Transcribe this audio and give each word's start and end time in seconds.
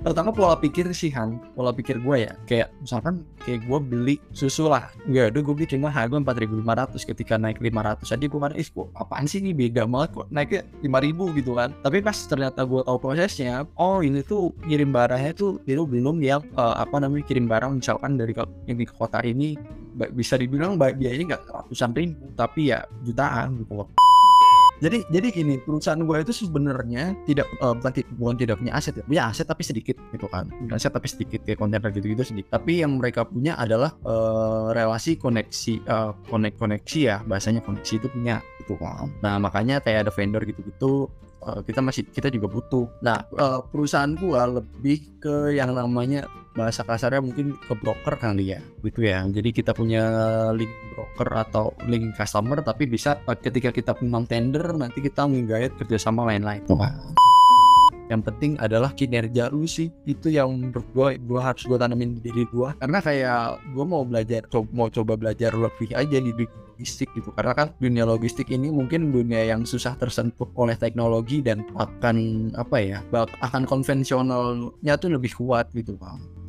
pertama 0.00 0.32
pola 0.32 0.56
pikir 0.56 0.88
sih 0.96 1.12
Han. 1.12 1.38
Pola 1.52 1.70
pikir 1.70 2.00
gue 2.00 2.16
ya. 2.28 2.32
Kayak 2.48 2.72
misalkan 2.80 3.24
kayak 3.44 3.64
gue 3.68 3.78
beli 3.80 4.16
susu 4.32 4.68
lah. 4.68 4.88
Nggak 5.06 5.36
udah 5.36 5.42
gue 5.44 5.54
beli 5.54 5.66
cuma 5.68 5.88
harga 5.92 6.16
4500 6.16 7.10
ketika 7.14 7.34
naik 7.36 7.58
500 7.60 8.04
aja 8.04 8.26
gue 8.26 8.40
mana 8.40 8.54
ih 8.56 8.68
kok 8.68 8.88
apaan 8.96 9.24
sih 9.28 9.40
ini? 9.44 9.52
Beda 9.52 9.84
banget 9.84 10.10
kok 10.16 10.26
naiknya 10.32 10.62
5000 10.82 11.38
gitu 11.38 11.50
kan. 11.56 11.70
Tapi 11.84 11.98
pas 12.00 12.16
ternyata 12.16 12.60
gue 12.64 12.80
tahu 12.84 12.98
prosesnya 13.00 13.64
oh 13.76 14.00
ini 14.00 14.24
tuh 14.24 14.52
kirim 14.64 14.90
barangnya 14.90 15.32
tuh 15.36 15.60
itu 15.68 15.84
belum 15.84 16.20
yang 16.24 16.42
uh, 16.56 16.80
apa 16.80 16.96
namanya 17.00 17.24
kirim 17.28 17.46
barang 17.46 17.80
misalkan 17.80 18.16
dari 18.16 18.32
ini 18.66 18.84
ke 18.84 18.94
kota 18.96 19.20
ini. 19.22 19.56
Bisa 20.14 20.40
dibilang 20.40 20.80
biayanya 20.80 21.36
nggak 21.36 21.42
ratusan 21.50 21.92
ribu 21.92 22.24
tapi 22.38 22.72
ya 22.72 22.86
jutaan 23.04 23.60
gitu 23.60 23.84
loh 23.84 24.09
jadi 24.80 25.04
jadi 25.12 25.26
gini 25.28 25.54
perusahaan 25.60 26.00
gue 26.00 26.16
itu 26.24 26.32
sebenarnya 26.32 27.12
tidak 27.28 27.46
uh, 27.60 27.76
bukan, 27.76 27.92
bukan 28.16 28.36
tidak 28.40 28.56
punya 28.64 28.72
aset 28.72 28.96
ya 28.96 29.04
punya 29.04 29.22
aset 29.28 29.46
tapi 29.46 29.62
sedikit 29.62 29.96
gitu 30.10 30.26
kan. 30.32 30.48
Punya 30.48 30.80
aset 30.80 30.92
tapi 30.92 31.06
sedikit 31.06 31.40
kayak 31.44 31.60
kontainer 31.60 31.92
gitu 31.92 32.06
gitu 32.08 32.24
sedikit. 32.24 32.56
Tapi 32.56 32.80
yang 32.80 32.96
mereka 32.96 33.28
punya 33.28 33.60
adalah 33.60 33.92
uh, 34.08 34.72
relasi 34.72 35.20
koneksi 35.20 35.84
uh, 35.84 36.16
konek 36.32 36.56
koneksi 36.56 36.98
ya 36.98 37.16
bahasanya 37.28 37.60
koneksi 37.60 38.00
itu 38.00 38.08
punya 38.08 38.40
gitu 38.64 38.74
kan. 38.80 39.12
Nah 39.20 39.36
makanya 39.36 39.84
kayak 39.84 40.08
ada 40.08 40.12
vendor 40.12 40.42
gitu 40.48 40.60
gitu 40.64 40.92
uh, 41.44 41.60
kita 41.64 41.80
masih 41.80 42.06
kita 42.08 42.28
juga 42.32 42.46
butuh. 42.50 42.86
Nah 43.04 43.24
uh, 43.36 43.60
perusahaan 43.64 44.12
gue 44.12 44.40
lebih 44.60 44.98
ke 45.20 45.56
yang 45.56 45.72
namanya 45.72 46.26
bahasa 46.50 46.82
kasarnya 46.82 47.22
mungkin 47.22 47.54
ke 47.56 47.72
broker 47.78 48.18
kali 48.18 48.56
ya 48.56 48.60
gitu 48.82 49.06
ya. 49.06 49.22
Jadi 49.28 49.48
kita 49.54 49.72
punya 49.72 50.02
link 50.52 50.72
broker 50.96 51.28
atau 51.46 51.64
link 51.86 52.12
customer 52.18 52.60
tapi 52.60 52.90
bisa 52.90 53.20
ketika 53.40 53.70
kita 53.70 53.92
memang 54.02 54.26
tender 54.26 54.74
nanti 54.74 55.00
kita 55.00 55.24
menggait 55.30 55.72
kerjasama 55.78 56.26
lain-lain 56.26 56.66
yang 58.10 58.20
penting 58.26 58.58
adalah 58.58 58.90
kinerja 58.92 59.54
lu 59.54 59.64
sih. 59.64 59.94
Itu 60.04 60.28
yang 60.28 60.50
menurut 60.50 60.86
gue 60.90 61.08
gue 61.22 61.40
harus 61.40 61.62
gue 61.62 61.78
tanamin 61.78 62.18
di 62.18 62.20
diri 62.26 62.44
gue 62.50 62.68
karena 62.82 62.98
kayak 62.98 63.62
gue 63.70 63.84
mau 63.86 64.02
belajar 64.02 64.44
co 64.50 64.66
mau 64.74 64.90
coba 64.90 65.14
belajar 65.14 65.54
lebih 65.54 65.94
aja 65.94 66.18
di 66.18 66.34
logistik 66.34 67.08
gitu. 67.14 67.30
Karena 67.32 67.54
kan 67.54 67.68
dunia 67.78 68.02
logistik 68.02 68.50
ini 68.50 68.68
mungkin 68.68 69.14
dunia 69.14 69.46
yang 69.46 69.62
susah 69.62 69.94
tersentuh 69.94 70.50
oleh 70.58 70.74
teknologi 70.74 71.38
dan 71.38 71.62
akan 71.78 72.50
apa 72.58 72.76
ya 72.82 72.98
akan 73.46 73.62
konvensionalnya 73.64 74.94
tuh 74.98 75.14
lebih 75.14 75.30
kuat 75.38 75.70
gitu 75.70 75.94
bang 75.94 76.39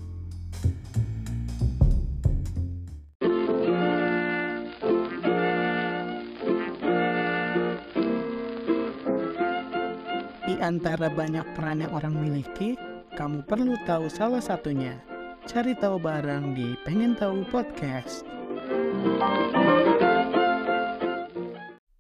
antara 10.72 11.12
banyak 11.12 11.44
peran 11.52 11.84
yang 11.84 11.92
orang 11.92 12.16
miliki, 12.16 12.80
kamu 13.20 13.44
perlu 13.44 13.76
tahu 13.84 14.08
salah 14.08 14.40
satunya. 14.40 15.04
Cari 15.44 15.76
tahu 15.76 16.00
barang 16.00 16.56
di 16.56 16.80
Pengen 16.88 17.12
Tahu 17.12 17.44
Podcast. 17.52 18.24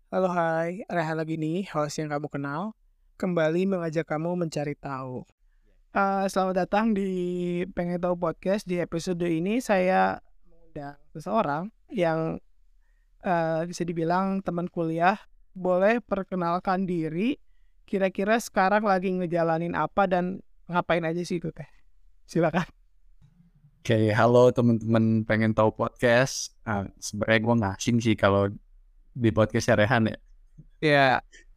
Halo 0.07 0.31
hai, 0.31 0.87
Rehan 0.87 1.19
lagi 1.19 1.35
nih, 1.35 1.67
host 1.75 1.99
yang 1.99 2.15
kamu 2.15 2.31
kenal. 2.31 2.71
Kembali 3.19 3.67
mengajak 3.67 4.07
kamu 4.07 4.39
mencari 4.39 4.79
tahu. 4.79 5.27
Uh, 5.91 6.23
selamat 6.31 6.63
datang 6.63 6.95
di 6.95 7.11
Pengen 7.75 7.99
Tahu 7.99 8.15
Podcast. 8.15 8.63
Di 8.63 8.79
episode 8.79 9.27
ini 9.27 9.59
saya 9.59 10.23
mengundang 10.47 10.95
seseorang 11.11 11.75
yang 11.91 12.39
uh, 13.27 13.67
bisa 13.67 13.83
dibilang 13.83 14.39
teman 14.39 14.71
kuliah. 14.71 15.19
Boleh 15.51 15.99
perkenalkan 15.99 16.87
diri 16.87 17.50
kira-kira 17.91 18.39
sekarang 18.39 18.87
lagi 18.87 19.11
ngejalanin 19.11 19.75
apa 19.75 20.07
dan 20.07 20.39
ngapain 20.71 21.03
aja 21.03 21.19
sih 21.27 21.43
itu 21.43 21.51
teh? 21.51 21.67
Silakan. 22.23 22.63
Oke, 23.83 23.91
okay, 23.91 24.05
halo 24.15 24.47
teman-teman 24.55 25.27
pengen 25.27 25.51
tahu 25.51 25.75
podcast. 25.75 26.55
Uh, 26.63 26.87
Sebenarnya 27.03 27.39
gue 27.43 27.55
ngasing 27.67 27.97
sih 27.99 28.15
kalau 28.15 28.47
di 29.11 29.27
podcast 29.35 29.75
Rehan 29.75 30.07
ya. 30.07 30.17
Ya. 30.79 31.09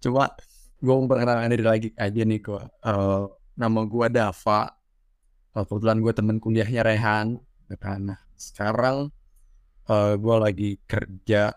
Cuma 0.02 0.34
gue 0.82 0.90
mau 0.90 1.06
perkenalkan 1.06 1.54
diri 1.54 1.62
lagi 1.62 1.88
aja 1.94 2.22
nih 2.26 2.40
gue. 2.42 2.62
Uh, 2.82 3.30
nama 3.54 3.80
gue 3.86 4.06
Dava. 4.10 4.74
Uh, 5.54 5.62
kebetulan 5.62 6.02
gue 6.02 6.12
temen 6.18 6.42
kuliahnya 6.42 6.82
Rehan. 6.82 7.38
Karena 7.78 8.18
sekarang 8.34 9.14
uh, 9.86 10.12
gue 10.18 10.36
lagi 10.42 10.70
kerja 10.82 11.54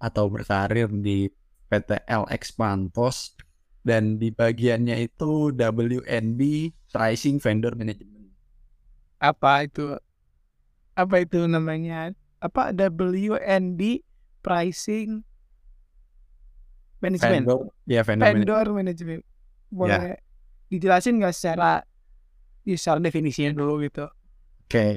atau 0.00 0.32
berkarir 0.32 0.88
di 0.88 1.28
PT 1.68 2.08
LX 2.08 2.56
Pantos 2.56 3.36
dan 3.84 4.16
di 4.16 4.32
bagiannya 4.32 4.96
itu 5.04 5.52
WNB 5.52 6.72
Pricing 6.90 7.36
Vendor 7.36 7.76
Management. 7.76 8.32
Apa 9.20 9.68
itu? 9.68 10.00
Apa 10.96 11.20
itu 11.20 11.44
namanya? 11.44 12.16
Apa 12.40 12.72
WNB 12.72 14.00
Pricing 14.40 15.20
Management? 17.04 17.44
Vendor, 17.44 17.60
ya 17.84 18.00
vendor, 18.00 18.32
vendor 18.32 18.66
management. 18.72 19.22
Boleh 19.68 20.16
ya. 20.16 20.18
dijelasin 20.72 21.20
nggak 21.20 21.36
secara 21.36 21.84
ya, 22.64 22.76
secara 22.80 23.04
definisinya 23.04 23.52
dulu 23.52 23.84
gitu? 23.84 24.08
Oke. 24.64 24.72
Okay. 24.72 24.92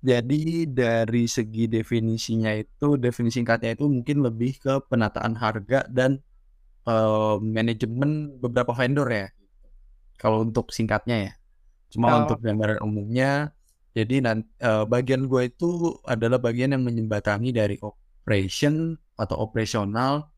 Jadi 0.00 0.64
dari 0.64 1.28
segi 1.28 1.68
definisinya 1.68 2.56
itu, 2.56 2.96
definisi 2.96 3.44
singkatnya 3.44 3.76
itu 3.76 3.84
mungkin 3.84 4.24
lebih 4.24 4.56
ke 4.56 4.80
penataan 4.88 5.36
harga 5.36 5.84
dan 5.92 6.24
uh, 6.86 7.36
manajemen 7.42 8.38
beberapa 8.40 8.72
vendor 8.72 9.08
ya. 9.10 9.28
Kalau 10.20 10.44
untuk 10.44 10.72
singkatnya 10.72 11.16
ya. 11.30 11.32
Cuma 11.90 12.12
oh. 12.12 12.16
untuk 12.24 12.38
gambaran 12.38 12.78
umumnya, 12.84 13.50
jadi 13.90 14.22
nanti 14.22 14.46
uh, 14.62 14.86
bagian 14.86 15.26
gue 15.26 15.50
itu 15.50 15.98
adalah 16.06 16.38
bagian 16.38 16.70
yang 16.76 16.86
menjembatani 16.86 17.50
dari 17.50 17.76
operation 17.82 18.94
atau 19.18 19.36
operasional 19.42 20.30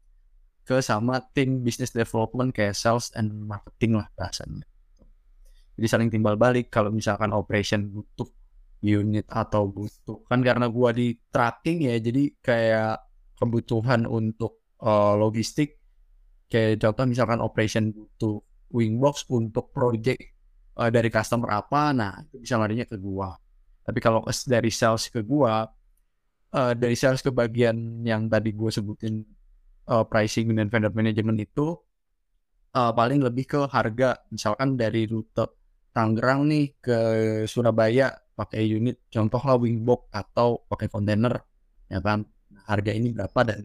ke 0.65 0.81
sama 0.81 1.21
tim 1.37 1.61
business 1.61 1.93
development 1.93 2.55
kayak 2.55 2.73
sales 2.73 3.13
and 3.19 3.29
marketing 3.35 4.01
lah 4.01 4.09
bahasanya. 4.17 4.65
Jadi 5.77 5.87
saling 5.91 6.09
timbal 6.09 6.39
balik 6.39 6.73
kalau 6.73 6.89
misalkan 6.89 7.35
operation 7.35 7.91
butuh 7.91 8.31
unit 8.83 9.27
atau 9.29 9.69
butuh 9.69 10.23
kan 10.27 10.41
karena 10.43 10.67
gua 10.71 10.95
di 10.95 11.15
tracking 11.31 11.87
ya 11.87 11.99
jadi 12.03 12.23
kayak 12.43 12.95
kebutuhan 13.39 14.07
untuk 14.07 14.63
uh, 14.83 15.15
logistik 15.19 15.82
kayak 16.53 16.85
contoh 16.85 17.09
misalkan 17.09 17.41
operation 17.41 17.97
butuh 17.97 18.45
wingbox 18.69 19.25
untuk 19.33 19.73
project 19.73 20.21
uh, 20.77 20.93
dari 20.93 21.09
customer 21.09 21.49
apa 21.57 21.97
nah 21.97 22.13
itu 22.29 22.45
bisa 22.45 22.61
larinya 22.61 22.85
ke 22.85 23.01
gua. 23.01 23.33
Tapi 23.83 23.99
kalau 24.05 24.21
dari 24.45 24.69
sales 24.69 25.09
ke 25.09 25.25
gua 25.25 25.65
uh, 26.53 26.73
dari 26.77 26.93
sales 26.93 27.25
ke 27.25 27.33
bagian 27.33 28.05
yang 28.05 28.29
tadi 28.29 28.53
gua 28.53 28.69
sebutin 28.69 29.25
uh, 29.89 30.05
pricing 30.05 30.53
dan 30.53 30.69
vendor 30.69 30.93
management 30.93 31.41
itu 31.41 31.73
uh, 32.77 32.93
paling 32.93 33.25
lebih 33.25 33.49
ke 33.49 33.61
harga. 33.73 34.21
Misalkan 34.29 34.77
dari 34.77 35.09
rute 35.09 35.49
Tangerang 35.93 36.49
nih 36.49 36.81
ke 36.81 36.99
Surabaya 37.45 38.09
pakai 38.33 38.65
unit 38.65 39.05
contoh 39.13 39.45
lah 39.45 39.61
wingbox 39.61 40.09
atau 40.09 40.65
pakai 40.69 40.89
kontainer 40.89 41.37
ya 41.89 42.01
kan? 42.01 42.25
Nah, 42.49 42.65
harga 42.65 42.93
ini 42.97 43.13
berapa 43.13 43.41
dan 43.45 43.61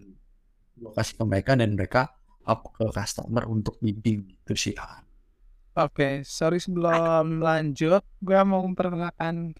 lokasi 0.76 1.16
ke 1.16 1.24
mereka 1.24 1.56
dan 1.56 1.80
mereka 1.80 2.17
up 2.48 2.72
ke 2.72 2.88
customer 2.96 3.44
untuk 3.46 3.76
bimbing 3.84 4.24
gitu 4.32 4.56
sih. 4.56 4.76
Oke, 4.80 5.04
okay, 5.76 6.14
sorry 6.26 6.58
sebelum 6.58 7.44
lanjut, 7.44 8.02
gue 8.24 8.40
mau 8.48 8.66
memperkenalkan 8.66 9.54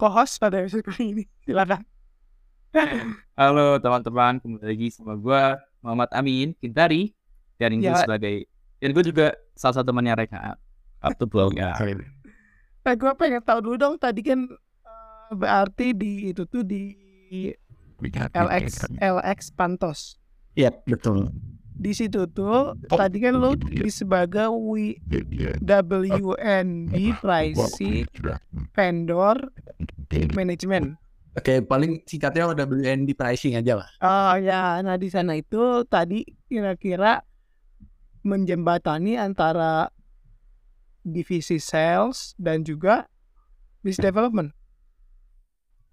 co-host 0.00 0.40
pada 0.42 0.64
episode 0.64 0.82
kali 0.82 1.14
ini. 1.14 1.24
Silakan. 1.46 1.84
Halo 3.38 3.78
teman-teman, 3.78 4.42
kembali 4.42 4.66
lagi 4.66 4.88
sama 4.90 5.14
gue 5.14 5.42
Muhammad 5.84 6.10
Amin 6.12 6.52
Kintari 6.58 7.14
dan 7.56 7.72
ini 7.72 7.88
ya. 7.88 8.02
sebagai 8.02 8.48
dan 8.82 8.90
gue 8.92 9.04
juga 9.06 9.26
salah 9.56 9.80
satu 9.80 9.92
temannya 9.92 10.26
Reka 10.26 10.58
Up 11.00 11.12
to 11.16 11.28
ya. 11.54 11.72
Eh, 12.86 12.94
gue 12.98 13.12
pengen 13.14 13.40
tahu 13.44 13.62
dulu 13.62 13.76
dong 13.78 13.94
tadi 13.96 14.20
kan 14.26 14.44
uh, 14.84 15.30
berarti 15.32 15.94
di 15.94 16.34
itu 16.34 16.44
tuh 16.44 16.66
di 16.66 16.92
LX 18.34 18.90
LX 19.00 19.38
Pantos. 19.54 20.20
Iya 20.52 20.72
betul 20.84 21.32
di 21.76 21.92
situ 21.92 22.24
tuh 22.32 22.72
tadi 22.88 23.20
kan 23.20 23.36
lo 23.36 23.52
di 23.52 23.92
sebagai 23.92 24.48
WNB 25.60 26.94
pricing 27.20 28.08
vendor 28.72 29.36
management. 30.32 30.96
Oke, 31.36 31.60
paling 31.60 32.00
singkatnya 32.08 32.48
WNB 32.56 33.12
pricing 33.12 33.60
aja 33.60 33.84
lah. 33.84 33.90
Oh 34.00 34.40
ya, 34.40 34.80
nah 34.80 34.96
di 34.96 35.12
sana 35.12 35.36
itu 35.36 35.84
tadi 35.84 36.24
kira-kira 36.48 37.20
menjembatani 38.24 39.20
antara 39.20 39.92
divisi 41.04 41.60
sales 41.60 42.32
dan 42.40 42.64
juga 42.64 43.04
business 43.84 44.00
development. 44.00 44.56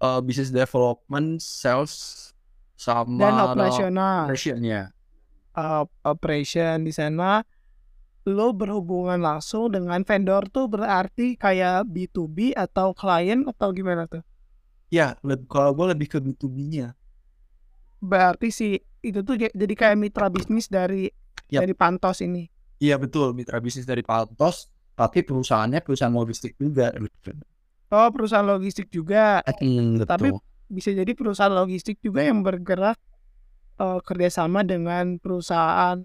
Uh, 0.00 0.24
business 0.24 0.48
development, 0.48 1.44
sales 1.44 2.32
sama 2.80 3.20
dan 3.20 3.36
operasional. 3.36 4.24
Operation 4.24 4.64
ya 4.64 4.94
uh, 5.54 5.86
operation 6.04 6.84
di 6.84 6.92
sana 6.92 7.42
lo 8.24 8.56
berhubungan 8.56 9.20
langsung 9.20 9.68
dengan 9.68 10.00
vendor 10.00 10.48
tuh 10.48 10.64
berarti 10.64 11.36
kayak 11.36 11.84
B2B 11.84 12.56
atau 12.56 12.96
klien 12.96 13.44
atau 13.44 13.68
gimana 13.76 14.08
tuh? 14.08 14.24
Ya, 14.88 15.20
kalau 15.52 15.76
gue 15.76 15.92
lebih 15.92 16.08
ke 16.08 16.18
B2B-nya. 16.24 16.96
Berarti 18.00 18.48
si 18.48 18.80
itu 19.04 19.20
tuh 19.20 19.36
jadi 19.36 19.74
kayak 19.76 19.96
mitra 20.00 20.32
bisnis 20.32 20.72
dari 20.72 21.12
Yap. 21.52 21.68
dari 21.68 21.74
Pantos 21.76 22.24
ini. 22.24 22.48
Iya 22.80 22.96
betul, 22.96 23.36
mitra 23.36 23.60
bisnis 23.60 23.84
dari 23.84 24.00
Paltos, 24.00 24.72
tapi 24.96 25.20
perusahaannya 25.20 25.84
perusahaan 25.84 26.12
logistik 26.12 26.56
juga. 26.56 26.96
Oh, 27.92 28.08
perusahaan 28.08 28.44
logistik 28.44 28.88
juga. 28.88 29.44
Hmm, 29.60 30.00
Tapi 30.00 30.32
bisa 30.72 30.96
jadi 30.96 31.12
perusahaan 31.12 31.52
logistik 31.52 32.00
juga 32.00 32.24
yang 32.24 32.40
bergerak 32.40 32.96
eh, 33.80 34.00
kerjasama 34.02 34.62
dengan 34.62 35.18
perusahaan 35.18 36.02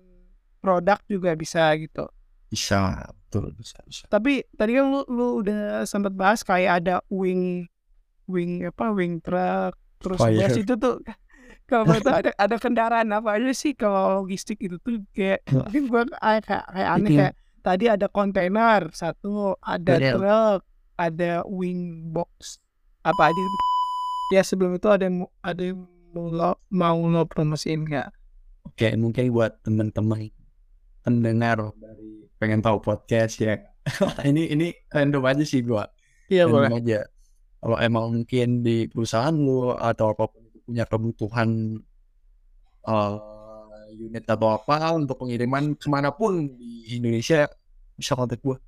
produk 0.59 0.99
juga 1.07 1.33
bisa 1.35 1.71
gitu. 1.79 2.07
bisa, 2.49 3.05
betul, 3.29 3.53
bisa, 3.53 3.77
bisa. 3.85 4.05
Tapi 4.09 4.41
tadi 4.57 4.73
kan 4.73 4.89
lu, 4.89 5.05
lu 5.05 5.45
udah 5.45 5.85
sempat 5.85 6.17
bahas 6.17 6.41
kayak 6.41 6.81
ada 6.81 6.97
wing 7.13 7.69
wing 8.25 8.65
apa 8.65 8.89
wing 8.93 9.21
truck 9.21 9.77
terus 10.01 10.17
Fire. 10.21 10.37
bus 10.37 10.57
itu 10.57 10.73
tuh 10.77 10.97
kalau 11.69 11.85
tahu 12.01 12.13
ada 12.25 12.31
ada 12.33 12.55
kendaraan 12.57 13.09
apa 13.13 13.37
aja 13.37 13.53
sih 13.53 13.77
kalau 13.77 14.23
logistik 14.25 14.57
itu 14.61 14.81
tuh 14.81 15.01
kayak 15.13 15.45
mungkin 15.49 15.83
gua 15.89 16.01
kayak 16.17 16.45
kayak, 16.45 16.89
aneh 16.89 17.09
kayak 17.13 17.33
tadi 17.61 17.85
ada 17.85 18.07
kontainer 18.09 18.89
satu 18.93 19.57
ada 19.61 19.93
Betul. 19.97 20.13
truk 20.17 20.61
ada 20.97 21.31
wing 21.45 22.09
box 22.09 22.57
apa 23.05 23.29
aja 23.29 23.41
ya 24.33 24.41
sebelum 24.45 24.77
itu 24.77 24.87
ada 24.89 25.05
yang 25.05 25.25
ada 25.45 25.61
yang 25.61 25.85
lo 26.13 26.57
mau 26.73 26.97
lo 27.05 27.25
promosiin 27.29 27.85
nggak 27.85 28.09
Oke, 28.69 28.95
mungkin 28.95 29.33
buat 29.33 29.59
teman-teman 29.65 30.31
pendengar 31.03 31.73
dari 31.79 32.29
pengen 32.37 32.61
tahu 32.61 32.77
podcast 32.79 33.41
ya. 33.41 33.57
ini 34.29 34.51
ini 34.51 34.71
random 34.93 35.25
aja 35.25 35.43
sih 35.43 35.65
gua. 35.65 35.89
iya 36.29 36.45
Random 36.45 36.77
aja. 36.77 37.03
Kalau 37.59 37.77
emang 37.81 38.15
mungkin 38.15 38.63
di 38.63 38.87
perusahaan 38.87 39.33
lu 39.33 39.73
atau 39.73 40.15
apa 40.15 40.31
pun 40.31 40.43
punya 40.63 40.85
kebutuhan 40.87 41.81
eh, 42.87 43.15
unit 43.99 44.23
atau 44.29 44.53
apa 44.53 44.95
untuk 44.95 45.17
pengiriman 45.27 45.75
ke 45.75 45.87
mana 45.89 46.13
pun 46.13 46.47
di 46.53 46.99
Indonesia 46.99 47.49
bisa 47.97 48.15
kontak 48.15 48.39
gua. 48.39 48.61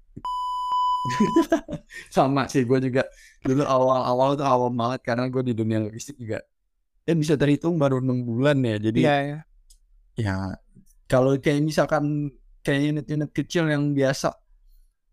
Sama 2.15 2.49
sih 2.49 2.65
gua 2.65 2.81
juga 2.81 3.07
dulu 3.45 3.63
awal-awal 3.63 4.35
tuh 4.35 4.47
awal 4.49 4.69
banget 4.75 5.07
karena 5.07 5.25
gue 5.31 5.41
di 5.41 5.53
dunia 5.57 5.81
logistik 5.81 6.13
juga 6.19 6.43
ya 7.01 7.13
bisa 7.13 7.33
terhitung 7.35 7.75
baru 7.75 7.97
enam 7.97 8.21
bulan 8.21 8.57
ya 8.61 8.77
jadi 8.77 8.99
iya 8.99 9.15
ya 9.21 9.39
ya 10.17 10.35
kalau 11.05 11.35
kayak 11.35 11.61
misalkan 11.61 12.29
kayak 12.61 12.93
unit-unit 12.93 13.31
kecil 13.31 13.65
yang 13.67 13.91
biasa 13.91 14.31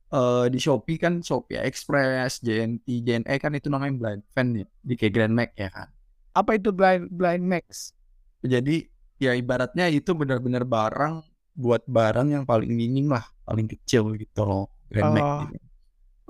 eh 0.08 0.46
di 0.48 0.56
Shopee 0.56 0.96
kan 0.96 1.20
Shopee 1.20 1.60
Express, 1.60 2.40
JNT, 2.40 3.04
JNE 3.04 3.34
kan 3.36 3.52
itu 3.52 3.68
namanya 3.68 3.92
blind 3.92 4.22
fan 4.32 4.56
ya 4.56 4.64
di 4.80 4.94
kayak 4.96 5.12
Grand 5.12 5.34
Max 5.34 5.50
ya 5.54 5.68
kan. 5.68 5.88
apa 6.32 6.54
itu 6.54 6.70
blind 6.70 7.10
blind 7.10 7.42
max 7.42 7.92
Jadi 8.38 8.86
ya 9.18 9.34
ibaratnya 9.34 9.90
itu 9.90 10.14
benar-benar 10.14 10.62
barang 10.62 11.20
buat 11.52 11.82
barang 11.84 12.30
yang 12.30 12.44
paling 12.46 12.70
minim 12.70 13.10
lah, 13.10 13.26
paling 13.42 13.66
kecil 13.66 14.14
gitu 14.14 14.46
loh 14.46 14.70
Grand 14.86 15.12
Max. 15.12 15.24
Oh. 15.24 15.40
gitu. 15.44 15.58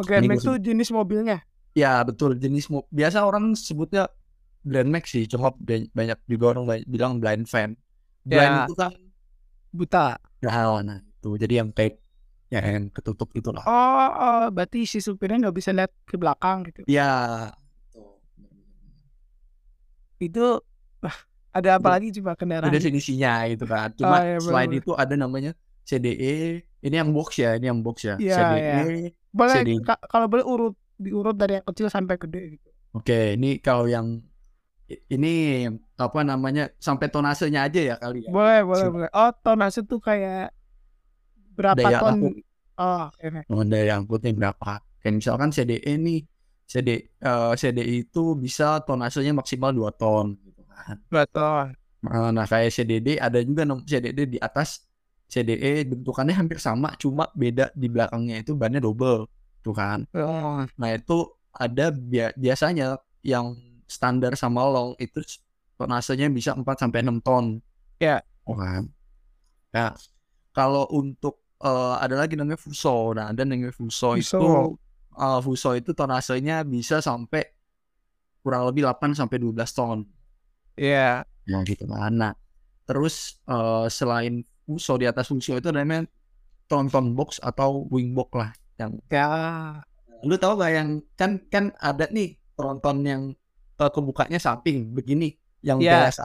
oke 0.01 0.13
Ini 0.17 0.27
max 0.27 0.39
tuh 0.43 0.57
jenis 0.57 0.89
mobilnya 0.91 1.39
Ya 1.77 2.03
betul 2.03 2.35
jenis 2.35 2.67
mo- 2.67 2.89
biasa 2.91 3.23
orang 3.23 3.55
sebutnya 3.55 4.09
Grand 4.63 4.91
Max 4.91 5.11
sih, 5.11 5.25
cuma 5.25 5.51
ba- 5.53 5.91
banyak 5.91 6.19
juga 6.27 6.45
orang 6.53 6.65
bilang 6.85 7.19
blind 7.19 7.47
fan. 7.47 7.79
Blind 8.23 8.55
Ya. 8.55 8.65
itu 8.67 8.75
kan 8.75 8.93
buta 9.69 10.17
nah, 10.41 10.81
nah 10.81 10.99
itu 11.03 11.31
jadi 11.37 11.61
yang 11.61 11.69
kayak 11.71 12.01
ya, 12.49 12.61
yang 12.63 12.89
ketutup 12.89 13.29
itu 13.33 13.53
lah. 13.53 13.63
Oh, 13.65 14.09
oh, 14.11 14.45
berarti 14.49 14.85
si 14.85 14.99
supirnya 14.99 15.49
nggak 15.49 15.57
bisa 15.57 15.71
lihat 15.71 15.93
ke 16.05 16.17
belakang 16.17 16.65
gitu. 16.67 16.83
Ya. 16.87 17.53
Itu 20.19 20.63
wah, 20.99 21.17
ada 21.55 21.79
apa 21.79 21.89
Itu- 21.89 21.95
lagi 21.95 22.09
coba 22.21 22.33
kendaraan? 22.35 22.69
ada 22.69 22.75
definisinya 22.75 23.47
gitu 23.49 23.65
kan. 23.65 23.89
Cuma 23.95 24.17
Oh, 24.19 24.23
iya, 24.25 24.39
selain 24.41 24.71
itu 24.73 24.91
ada 24.95 25.15
namanya 25.15 25.53
CDE. 25.85 26.63
Ini 26.79 26.95
yang 26.95 27.11
box 27.11 27.39
ya, 27.39 27.59
ini 27.59 27.67
yang 27.67 27.81
box 27.83 27.97
ya. 28.05 28.15
Iya, 28.19 28.35
CDE. 28.37 28.79
Boleh 29.31 29.55
CD. 29.63 29.71
ka- 29.83 30.03
kalau 30.07 30.27
boleh 30.27 30.45
urut 30.45 30.75
diurut 30.99 31.35
dari 31.35 31.59
yang 31.63 31.67
kecil 31.67 31.87
sampai 31.87 32.19
gede 32.19 32.59
gitu. 32.59 32.69
Oke, 32.93 33.39
ini 33.39 33.59
kalau 33.59 33.87
yang 33.87 34.19
ini 35.15 35.29
apa 36.01 36.21
namanya 36.25 36.63
sampai 36.81 37.07
tonasenya 37.13 37.61
aja 37.69 37.81
ya 37.91 37.95
kali 38.01 38.25
ya. 38.25 38.31
Boleh, 38.35 38.61
boleh, 38.69 38.87
boleh. 38.95 39.09
Oh, 39.17 39.31
tonase 39.45 39.81
tuh 39.91 40.01
kayak 40.01 40.53
berapa 41.57 41.79
Daya 41.79 41.99
ton? 42.01 42.17
angkut. 42.17 42.35
Oh, 42.79 43.11
oke. 43.11 43.45
Oh, 43.53 43.63
daya 43.65 43.93
angkutnya 44.01 44.31
berapa? 44.37 44.71
Kayak 45.01 45.15
misalkan 45.21 45.51
CDE 45.57 45.93
nih, 45.97 46.19
CD 46.69 46.89
eh, 47.29 47.53
CDE 47.61 47.95
itu 48.05 48.23
bisa 48.45 48.81
tonasenya 48.87 49.33
maksimal 49.37 49.71
2 49.73 49.91
ton 50.01 50.37
gitu 50.45 50.63
kan. 50.69 50.97
Dua 51.11 51.25
ton. 51.27 51.77
Nah, 52.05 52.31
Nah, 52.31 52.47
kayak 52.47 52.71
CDD 52.77 53.09
ada 53.19 53.39
juga 53.43 53.63
nom 53.67 53.83
CDD 53.83 54.19
di 54.35 54.39
atas 54.39 54.87
CDE 55.29 55.83
bentukannya 55.91 56.35
hampir 56.37 56.59
sama, 56.63 56.95
cuma 57.03 57.29
beda 57.35 57.69
di 57.75 57.87
belakangnya 57.91 58.41
itu 58.43 58.53
bannya 58.55 58.81
double, 58.81 59.27
tuh 59.65 59.75
kan. 59.77 60.07
Oh, 60.15 60.67
Nah 60.81 60.91
itu 60.97 61.17
ada 61.53 61.91
bia- 61.93 62.35
biasanya 62.39 62.97
yang 63.25 63.57
standar 63.89 64.37
sama 64.37 64.63
long 64.69 64.93
itu 65.01 65.25
tonasenya 65.75 66.29
bisa 66.29 66.53
4 66.53 66.63
sampai 66.77 67.01
6 67.03 67.19
ton. 67.25 67.59
Ya. 67.99 68.21
Oh 68.45 68.55
kan. 68.55 68.87
Nah, 69.73 69.93
kalau 70.53 70.85
untuk 70.93 71.41
eh, 71.59 71.95
ada 71.99 72.15
lagi 72.15 72.37
namanya 72.37 72.61
Fuso. 72.61 73.17
Nah, 73.17 73.33
ada 73.33 73.43
namanya 73.43 73.73
Fuso, 73.73 74.15
Fuso. 74.15 74.39
itu 74.39 74.45
eh, 75.17 75.41
Fuso 75.41 75.71
itu 75.75 75.91
tonasenya 75.93 76.63
bisa 76.63 77.01
sampai 77.01 77.43
kurang 78.45 78.69
lebih 78.69 78.87
8 78.87 79.17
sampai 79.17 79.37
12 79.41 79.57
ton. 79.75 79.99
iya. 80.77 81.25
Ya 81.49 81.59
gitu 81.65 81.89
kan. 81.89 82.13
Nah, 82.13 82.33
terus 82.85 83.41
eh, 83.49 83.87
selain 83.89 84.45
Fuso 84.63 85.01
di 85.01 85.09
atas 85.09 85.27
Fuso 85.27 85.57
itu 85.57 85.69
ada 85.69 85.81
namanya 85.81 86.05
Tonton 86.69 87.17
box 87.17 87.41
atau 87.41 87.89
wing 87.89 88.13
box 88.13 88.29
lah 88.37 88.51
yang 88.77 88.93
Ya. 89.09 89.27
lu 90.21 90.37
tahu 90.37 90.61
gak 90.61 90.73
yang 90.75 90.89
kan 91.17 91.41
kan 91.49 91.65
ada 91.79 92.05
nih 92.13 92.37
tronton 92.53 93.01
yang 93.03 93.23
uh, 93.79 93.89
kebukanya 93.89 94.37
samping 94.37 94.91
begini 94.91 95.35
yang 95.63 95.79
Iya. 95.79 96.07
biasa 96.11 96.23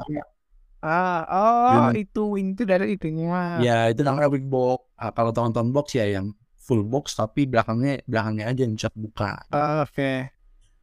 Ah, 0.84 1.24
oh, 1.32 1.72
Gini. 1.96 2.04
itu 2.04 2.22
wing 2.28 2.60
itu 2.60 2.68
dari 2.68 3.00
itunya. 3.00 3.56
ya 3.64 3.88
itu 3.88 4.04
namanya 4.04 4.28
big 4.28 4.44
box 4.44 4.84
Ah, 5.00 5.10
kalau 5.10 5.32
tronton 5.32 5.72
box 5.72 5.96
ya 5.96 6.04
yang 6.06 6.36
full 6.60 6.84
box 6.84 7.16
tapi 7.16 7.48
belakangnya 7.48 8.04
belakangnya 8.04 8.52
aja 8.52 8.62
yang 8.68 8.76
bisa 8.76 8.92
buka 8.92 9.48
Ah, 9.48 9.88
Oke. 9.88 10.28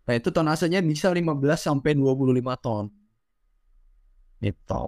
nah 0.08 0.14
itu 0.16 0.28
tonasenya 0.28 0.80
bisa 0.80 1.12
15 1.12 1.28
sampai 1.60 1.92
25 1.92 2.16
ton 2.56 2.88
itu 4.40 4.84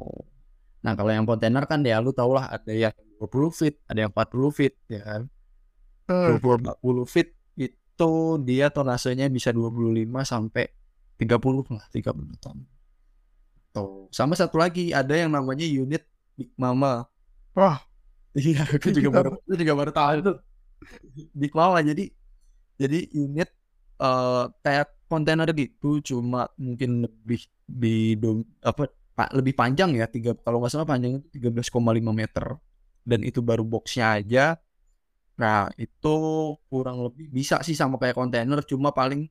nah 0.83 0.93
kalau 0.97 1.13
yang 1.13 1.23
kontainer 1.23 1.63
kan 1.63 1.85
ya 1.85 2.01
lu 2.01 2.11
tau 2.11 2.33
lah 2.33 2.49
ada 2.51 2.73
yang 2.73 2.91
20 3.21 3.53
feet 3.53 3.79
ada 3.87 3.99
yang 4.03 4.11
40 4.11 4.51
feet 4.51 4.75
ya 4.89 5.03
kan 5.03 5.23
Hmm. 6.03 6.35
20 6.43 6.67
40 6.83 7.07
feet 7.07 7.29
itu 7.55 8.11
dia 8.43 8.67
tonasenya 8.69 9.31
bisa 9.31 9.55
25 9.55 10.27
sampai 10.27 10.67
30 11.23 11.65
lah 11.71 11.85
30 11.95 12.37
ton. 12.43 12.59
Tuh. 13.73 14.11
Sama 14.13 14.35
satu 14.37 14.61
lagi 14.61 14.93
ada 14.93 15.15
yang 15.17 15.33
namanya 15.33 15.65
unit 15.65 16.05
Big 16.37 16.51
Mama. 16.61 17.09
Wah. 17.57 17.81
Iya, 18.33 18.65
aku 18.65 18.89
juga 18.97 19.11
baru 19.13 19.31
aku 19.37 19.55
juga 19.61 19.75
baru 19.77 19.93
tahu 19.93 20.17
tuh. 20.25 20.37
Big 21.37 21.53
Mama 21.55 21.79
jadi 21.85 22.05
jadi 22.81 22.99
unit 23.15 23.49
eh 24.03 24.45
kayak 24.65 24.89
kontainer 25.07 25.49
gitu 25.55 26.01
cuma 26.03 26.49
mungkin 26.59 27.07
lebih 27.07 27.47
di 27.69 28.19
dom- 28.19 28.49
apa 28.65 28.91
pak 29.13 29.29
lebih 29.37 29.55
panjang 29.55 29.93
ya 29.95 30.09
tiga 30.09 30.33
kalau 30.41 30.59
nggak 30.59 30.73
salah 30.73 30.89
panjangnya 30.89 31.21
itu 31.23 31.31
13,5 31.39 32.11
meter 32.17 32.57
dan 33.07 33.21
itu 33.23 33.45
baru 33.45 33.63
boxnya 33.63 34.19
aja 34.19 34.57
nah 35.39 35.69
itu 35.81 36.09
kurang 36.69 37.03
lebih 37.07 37.27
bisa 37.33 37.61
sih 37.67 37.77
sama 37.77 37.97
kayak 38.01 38.17
kontainer 38.19 38.61
cuma 38.67 38.93
paling 38.93 39.29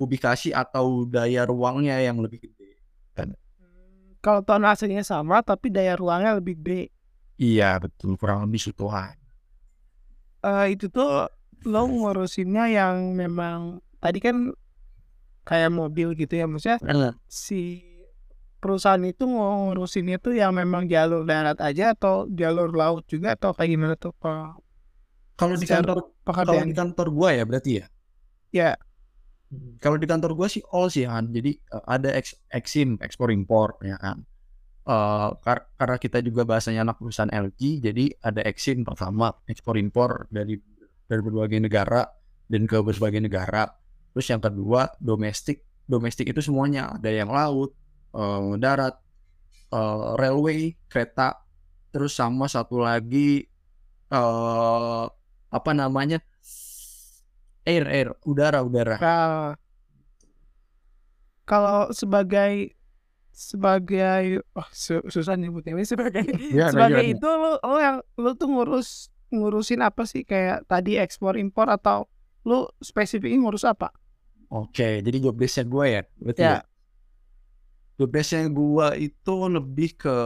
kubikasi 0.00 0.48
atau 0.62 0.86
daya 1.14 1.42
ruangnya 1.50 1.96
yang 2.06 2.18
lebih 2.24 2.38
gede? 2.44 2.68
Kalau 4.24 4.40
tonasenya 4.44 5.00
sama 5.10 5.36
tapi 5.40 5.66
daya 5.72 5.96
ruangnya 5.96 6.36
lebih 6.38 6.54
gede. 6.60 6.80
iya 7.48 7.66
betul. 7.82 8.10
Kurang 8.20 8.38
lebih 8.46 8.60
situ 8.64 8.84
eh 10.44 10.64
itu 10.72 10.86
tuh 10.96 11.28
lo 11.68 11.78
ngurusinnya 11.84 12.64
yang 12.72 12.96
memang 13.20 13.58
tadi 14.00 14.18
kan 14.24 14.36
kayak 15.48 15.70
mobil 15.72 16.08
gitu 16.16 16.32
ya 16.40 16.46
maksudnya 16.48 16.78
si 17.28 17.84
perusahaan 18.60 19.00
itu 19.04 19.24
ngurusinnya 19.24 20.16
tuh 20.20 20.36
yang 20.36 20.52
memang 20.52 20.84
jalur 20.88 21.24
darat 21.24 21.58
aja 21.60 21.96
atau 21.96 22.28
jalur 22.28 22.70
laut 22.76 23.04
juga 23.08 23.36
atau 23.36 23.50
kayak 23.56 23.70
gimana 23.72 23.94
tuh 23.96 24.12
kalau 25.40 25.56
di 25.56 25.66
kantor 25.66 25.98
kalau 26.36 26.60
di 26.68 26.74
kantor 26.76 27.06
gua 27.16 27.30
ya 27.32 27.44
berarti 27.48 27.70
ya? 27.80 27.84
Ya 28.52 28.76
Kalau 29.82 29.98
di 29.98 30.06
kantor 30.06 30.38
gua 30.38 30.46
sih 30.46 30.62
all 30.70 30.86
sih 30.94 31.04
Han. 31.10 31.34
Jadi 31.34 31.50
eh, 31.58 31.84
ada 31.90 32.14
ex 32.14 32.38
eksim, 32.54 32.98
ekspor 33.02 33.34
impor 33.34 33.78
ya 33.82 33.98
kan. 33.98 34.22
eh, 34.88 35.30
kar- 35.44 35.68
karena 35.78 35.96
kita 36.00 36.18
juga 36.24 36.42
bahasanya 36.48 36.82
anak 36.88 36.98
perusahaan 37.02 37.30
LG, 37.32 37.78
jadi 37.84 38.10
ada 38.24 38.42
eksin 38.46 38.82
pertama 38.88 39.30
ekspor 39.46 39.76
impor 39.78 40.26
dari 40.32 40.58
dari 41.08 41.22
berbagai 41.22 41.60
negara 41.62 42.02
dan 42.50 42.64
ke 42.70 42.78
berbagai 42.82 43.22
negara. 43.22 43.68
Terus 44.14 44.26
yang 44.32 44.42
kedua 44.42 44.90
domestik, 45.00 45.62
domestik 45.86 46.28
itu 46.32 46.40
semuanya 46.44 46.96
ada 46.98 47.10
yang 47.12 47.30
laut, 47.32 47.72
eh, 48.16 48.52
darat, 48.60 48.94
eh, 49.72 50.10
railway, 50.20 50.74
kereta, 50.90 51.38
terus 51.94 52.14
sama 52.18 52.46
satu 52.50 52.82
lagi 52.82 53.46
eh 54.10 55.04
apa 55.50 55.70
namanya 55.74 56.18
air 57.70 57.84
air 57.86 58.08
udara 58.26 58.58
udara. 58.66 58.98
Nah, 58.98 59.54
kalau 61.46 61.90
sebagai 61.94 62.74
sebagai 63.30 64.42
oh, 64.52 64.68
su- 64.74 65.06
susah 65.06 65.38
nyebutnya 65.38 65.72
ini 65.72 65.86
sebagai 65.94 66.26
Ya, 66.50 66.68
sebagai 66.74 67.06
itu 67.06 67.24
lo 67.26 67.56
lo 67.62 67.76
yang 67.78 68.02
lo 68.18 68.34
tuh 68.34 68.50
ngurus 68.50 69.08
ngurusin 69.30 69.80
apa 69.80 70.02
sih 70.04 70.26
kayak 70.26 70.66
tadi 70.66 70.98
ekspor 70.98 71.38
impor 71.38 71.70
atau 71.70 72.10
lo 72.42 72.74
spesifiknya 72.82 73.38
ngurus 73.38 73.62
apa? 73.62 73.94
Oke, 74.50 74.98
jadi 74.98 75.22
job 75.22 75.38
desk-nya 75.38 75.64
gue 75.64 75.86
ya, 75.86 76.02
berarti 76.18 76.42
Ya. 76.42 76.50
ya. 76.58 76.60
Job 77.94 78.10
desk-nya 78.10 78.50
gue 78.50 78.86
itu 78.98 79.34
lebih 79.46 79.90
ke 79.94 80.16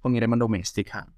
pengiriman 0.00 0.40
domestik 0.40 0.88
kan. 0.88 1.12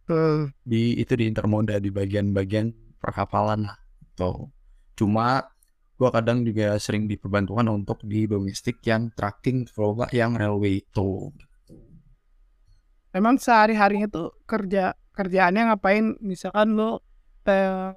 Di 0.66 0.99
itu 0.99 1.14
di 1.14 1.31
intermoda 1.31 1.78
di 1.78 1.95
bagian-bagian 1.95 2.99
perkapalan 2.99 3.71
lah. 3.71 3.78
Tuh. 4.19 4.50
Cuma 4.99 5.47
gue 6.02 6.11
kadang 6.11 6.42
juga 6.42 6.75
sering 6.82 7.06
diperbantukan 7.06 7.62
untuk 7.71 8.02
di 8.02 8.26
domestik 8.26 8.82
yang 8.82 9.14
tracking 9.14 9.71
nggak 9.71 10.11
yang 10.11 10.35
railway 10.35 10.82
itu. 10.82 11.30
Emang 13.14 13.38
sehari-harinya 13.38 14.11
tuh 14.11 14.35
kerja 14.42 14.99
kerjaannya 15.14 15.71
ngapain? 15.71 16.18
Misalkan 16.18 16.75
lo 16.75 17.06
eh, 17.47 17.94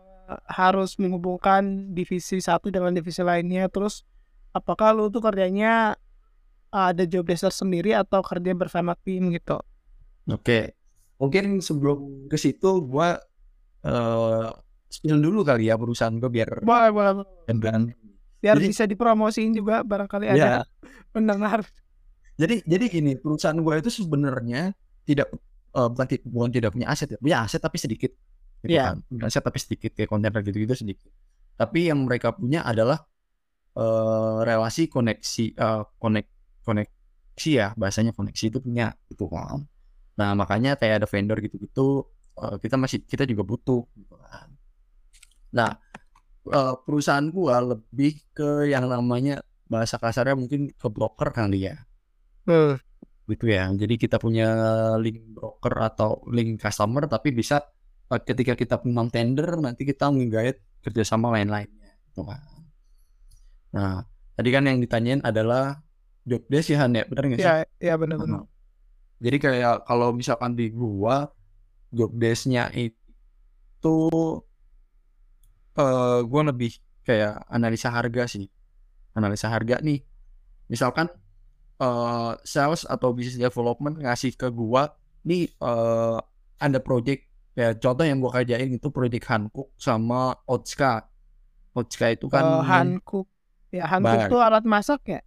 harus 0.53 1.01
menghubungkan 1.01 1.97
divisi 1.97 2.37
satu 2.37 2.69
dengan 2.69 2.93
divisi 2.93 3.25
lainnya, 3.25 3.65
terus 3.73 4.05
apakah 4.53 4.93
lo 4.93 5.09
tuh 5.09 5.25
kerjanya 5.25 5.97
ada 6.69 7.03
job 7.09 7.25
desk 7.25 7.49
sendiri 7.49 7.97
atau 7.97 8.21
kerja 8.21 8.53
bersama 8.53 8.93
tim 9.01 9.33
gitu? 9.33 9.57
Oke, 10.29 10.77
mungkin 11.17 11.57
sebelum 11.57 12.29
ke 12.29 12.37
situ 12.37 12.85
gue 12.85 13.09
eh 13.85 14.49
spill 14.87 15.17
dulu 15.17 15.41
kali 15.41 15.67
ya 15.67 15.75
perusahaan 15.75 16.13
gue 16.13 16.29
biar 16.29 16.61
Boleh, 16.61 16.89
boleh, 16.89 17.13
dan 17.49 17.57
biar 18.41 18.55
Jadi- 18.57 18.69
bisa 18.69 18.83
dipromosiin 18.85 19.51
juga 19.51 19.81
barangkali 19.81 20.25
ya 20.29 20.33
ada 20.35 20.51
pendengar. 21.15 21.65
Jadi 22.35 22.61
jadi 22.63 22.85
gini, 22.91 23.11
perusahaan 23.15 23.55
gue 23.55 23.73
itu 23.79 23.89
sebenarnya 23.89 24.75
tidak 25.03 25.31
eh, 25.71 25.87
bukan, 25.87 26.05
bukan 26.27 26.49
tidak 26.51 26.69
punya 26.75 26.87
aset 26.91 27.15
ya, 27.15 27.17
punya 27.17 27.37
aset 27.41 27.59
tapi 27.59 27.77
sedikit. 27.79 28.11
Gitu 28.61 28.75
Iya. 28.75 28.97
kan. 28.99 29.23
Aset 29.23 29.41
tapi 29.41 29.57
sedikit 29.57 29.91
kayak 29.93 30.09
kontainer 30.09 30.41
gitu-gitu 30.43 30.75
sedikit. 30.75 31.09
Tapi 31.55 31.87
yang 31.87 32.03
mereka 32.03 32.35
punya 32.35 32.61
adalah 32.61 33.01
eh, 33.73 34.37
relasi 34.43 34.87
koneksi 34.87 35.45
eh, 35.53 35.81
konek 35.97 36.25
koneksi 36.61 37.49
ya 37.51 37.67
bahasanya 37.73 38.11
koneksi 38.11 38.45
itu 38.51 38.59
punya 38.59 38.93
gitu 39.07 39.25
kan. 39.27 39.63
Nah 40.15 40.31
makanya 40.33 40.75
kayak 40.75 41.03
ada 41.03 41.07
vendor 41.07 41.39
gitu-gitu 41.39 42.03
eh, 42.35 42.55
kita 42.59 42.75
masih 42.75 42.99
kita 43.03 43.23
juga 43.23 43.41
butuh. 43.41 43.83
Gitu 43.95 44.15
kan. 44.15 44.47
Nah 45.57 45.71
eh, 46.57 46.75
perusahaan 46.85 47.27
gua 47.35 47.55
lebih 47.71 48.11
ke 48.37 48.69
yang 48.73 48.85
namanya 48.93 49.41
bahasa 49.71 49.97
kasarnya 49.97 50.35
mungkin 50.37 50.69
ke 50.81 50.87
broker 50.95 51.29
kali 51.33 51.69
ya 51.69 51.75
gitu 53.25 53.45
ya. 53.49 53.69
Jadi 53.73 53.93
kita 53.97 54.17
punya 54.21 54.45
link 55.01 55.17
broker 55.33 55.73
atau 55.81 56.21
link 56.29 56.61
customer 56.61 57.09
tapi 57.09 57.33
bisa 57.33 57.61
eh, 58.13 58.21
ketika 58.21 58.53
kita 58.53 58.75
menang 58.85 59.09
tender 59.09 59.57
nanti 59.57 59.81
kita 59.87 60.13
menggait 60.13 60.61
kerjasama 60.85 61.33
lain-lainnya 61.33 61.89
gitu 62.11 62.21
kan. 62.21 62.41
Nah, 63.73 64.05
tadi 64.37 64.49
kan 64.53 64.63
yang 64.69 64.77
ditanyain 64.79 65.21
adalah 65.25 65.81
job 66.23 66.41
desk 66.47 66.73
ya 66.73 66.85
Han 66.85 66.95
ya, 66.95 67.03
benar 67.09 67.23
nggak 67.27 67.41
sih? 67.41 67.49
Ya, 67.49 67.55
ya 67.81 67.93
benar-benar. 67.97 68.45
Nah, 68.45 68.45
Jadi 69.19 69.37
kayak 69.41 69.75
kalau 69.89 70.13
misalkan 70.13 70.53
di 70.53 70.69
gua 70.69 71.33
job 71.89 72.11
desk-nya 72.13 72.69
itu 72.75 73.97
eh 75.79 76.19
gua 76.29 76.41
lebih 76.51 76.71
kayak 77.07 77.45
analisa 77.51 77.89
harga 77.91 78.23
sih. 78.29 78.45
Analisa 79.17 79.47
harga 79.51 79.79
nih. 79.83 79.99
Misalkan 80.71 81.07
eh 81.81 82.31
sales 82.47 82.83
atau 82.87 83.11
business 83.15 83.39
development 83.41 83.99
ngasih 84.03 84.33
ke 84.39 84.47
gua 84.51 84.95
nih 85.27 85.51
eh 85.51 86.17
ada 86.61 86.79
project 86.79 87.21
ya 87.55 87.75
contoh 87.75 88.05
yang 88.07 88.19
gua 88.23 88.31
kerjain 88.41 88.71
itu 88.71 88.87
project 88.91 89.25
Hankook 89.31 89.69
sama 89.79 90.35
Otska. 90.47 91.05
Otska 91.75 92.07
itu 92.15 92.27
kan 92.31 92.43
Eh, 92.45 92.61
Hankook. 92.63 93.27
Ya, 93.75 93.83
Hankook 93.91 94.31
tuh 94.31 94.39
alat 94.39 94.63
masak 94.63 95.01
ya? 95.07 95.19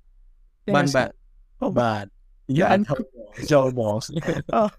Ya 0.64 0.72
ban 0.72 0.86
ban 0.88 1.10
Oh, 1.60 1.70
ban. 1.74 2.06
Iya, 2.48 2.64
Hankook. 2.72 3.04
jauh 3.44 3.68
bos. 3.74 4.08
Oh, 4.52 4.70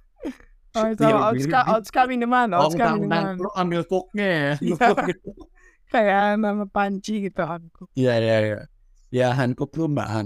Iya, 0.74 1.18
sama 1.18 1.34
Otska, 1.34 1.60
Otska 1.78 2.02
minuman, 2.06 2.48
Oh, 2.54 2.70
Otska 2.70 2.86
minuman. 2.94 3.34
lu 3.42 3.50
ambil 3.58 3.82
cooknya 3.90 4.26
ya. 4.26 4.54
Iya. 5.90 5.94
Kayak 5.94 6.24
nama 6.44 6.66
panci 6.76 7.12
gitu 7.26 7.42
Hankook. 7.50 7.90
Iya 8.00 8.12
iya 8.24 8.36
iya. 8.46 8.58
Ya 9.18 9.26
Hankook 9.38 9.70
tuh 9.76 9.86
bahan 9.90 10.26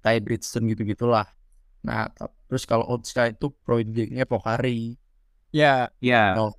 Thai 0.00 0.16
Bridgestone 0.24 0.72
gitu-gitulah. 0.72 1.28
Nah, 1.84 2.08
t- 2.12 2.32
terus 2.48 2.64
kalau 2.68 2.84
Otska 2.88 3.32
itu 3.32 3.52
projectnya 3.64 4.24
Pokari. 4.24 4.96
Ya, 5.52 5.90
Ya, 6.00 6.38
Oh, 6.38 6.52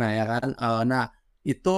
Nah, 0.00 0.10
ya 0.16 0.24
kan. 0.24 0.48
eh, 0.56 0.82
nah, 0.88 1.04
itu 1.44 1.76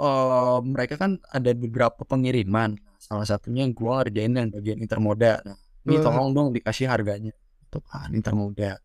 eh, 0.00 0.58
mereka 0.64 0.94
kan 1.00 1.12
ada 1.32 1.50
beberapa 1.56 2.02
pengiriman. 2.04 2.76
Salah 3.00 3.26
satunya 3.28 3.66
yang 3.66 3.74
gua 3.76 4.04
ngerjain 4.04 4.32
yang 4.38 4.48
bagian 4.52 4.78
intermoda. 4.80 5.42
Nah, 5.44 5.56
ini 5.84 5.96
Hmm. 5.98 6.04
tolong 6.04 6.28
dong 6.36 6.48
dikasih 6.56 6.86
harganya. 6.88 7.32
Itu 7.68 7.78
kan 7.84 8.08
intermoda. 8.14 8.78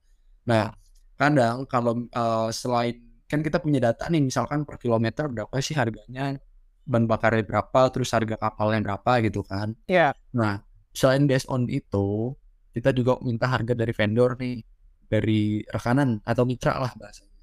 Nah, 0.47 0.71
kadang 1.19 1.63
kalau 1.69 1.93
eh, 2.07 2.49
selain 2.51 2.95
kan 3.27 3.39
kita 3.43 3.59
punya 3.59 3.79
data 3.83 4.07
nih, 4.07 4.23
misalkan 4.23 4.63
per 4.63 4.79
kilometer 4.79 5.27
berapa 5.27 5.51
sih 5.59 5.75
harganya, 5.75 6.39
ban 6.87 7.03
bakarnya 7.05 7.43
berapa, 7.43 7.91
terus 7.93 8.09
harga 8.15 8.35
kapalnya 8.39 8.79
berapa 8.93 9.11
gitu 9.27 9.43
kan. 9.43 9.75
ya. 9.87 10.15
Nah, 10.31 10.63
selain 10.95 11.27
based 11.27 11.47
on 11.51 11.67
itu, 11.67 12.33
kita 12.73 12.95
juga 12.95 13.19
minta 13.21 13.45
harga 13.51 13.73
dari 13.75 13.91
vendor 13.91 14.39
nih, 14.39 14.63
dari 15.07 15.63
rekanan 15.67 16.19
atau 16.23 16.43
mitra 16.47 16.79
lah 16.79 16.91
bahasanya. 16.95 17.35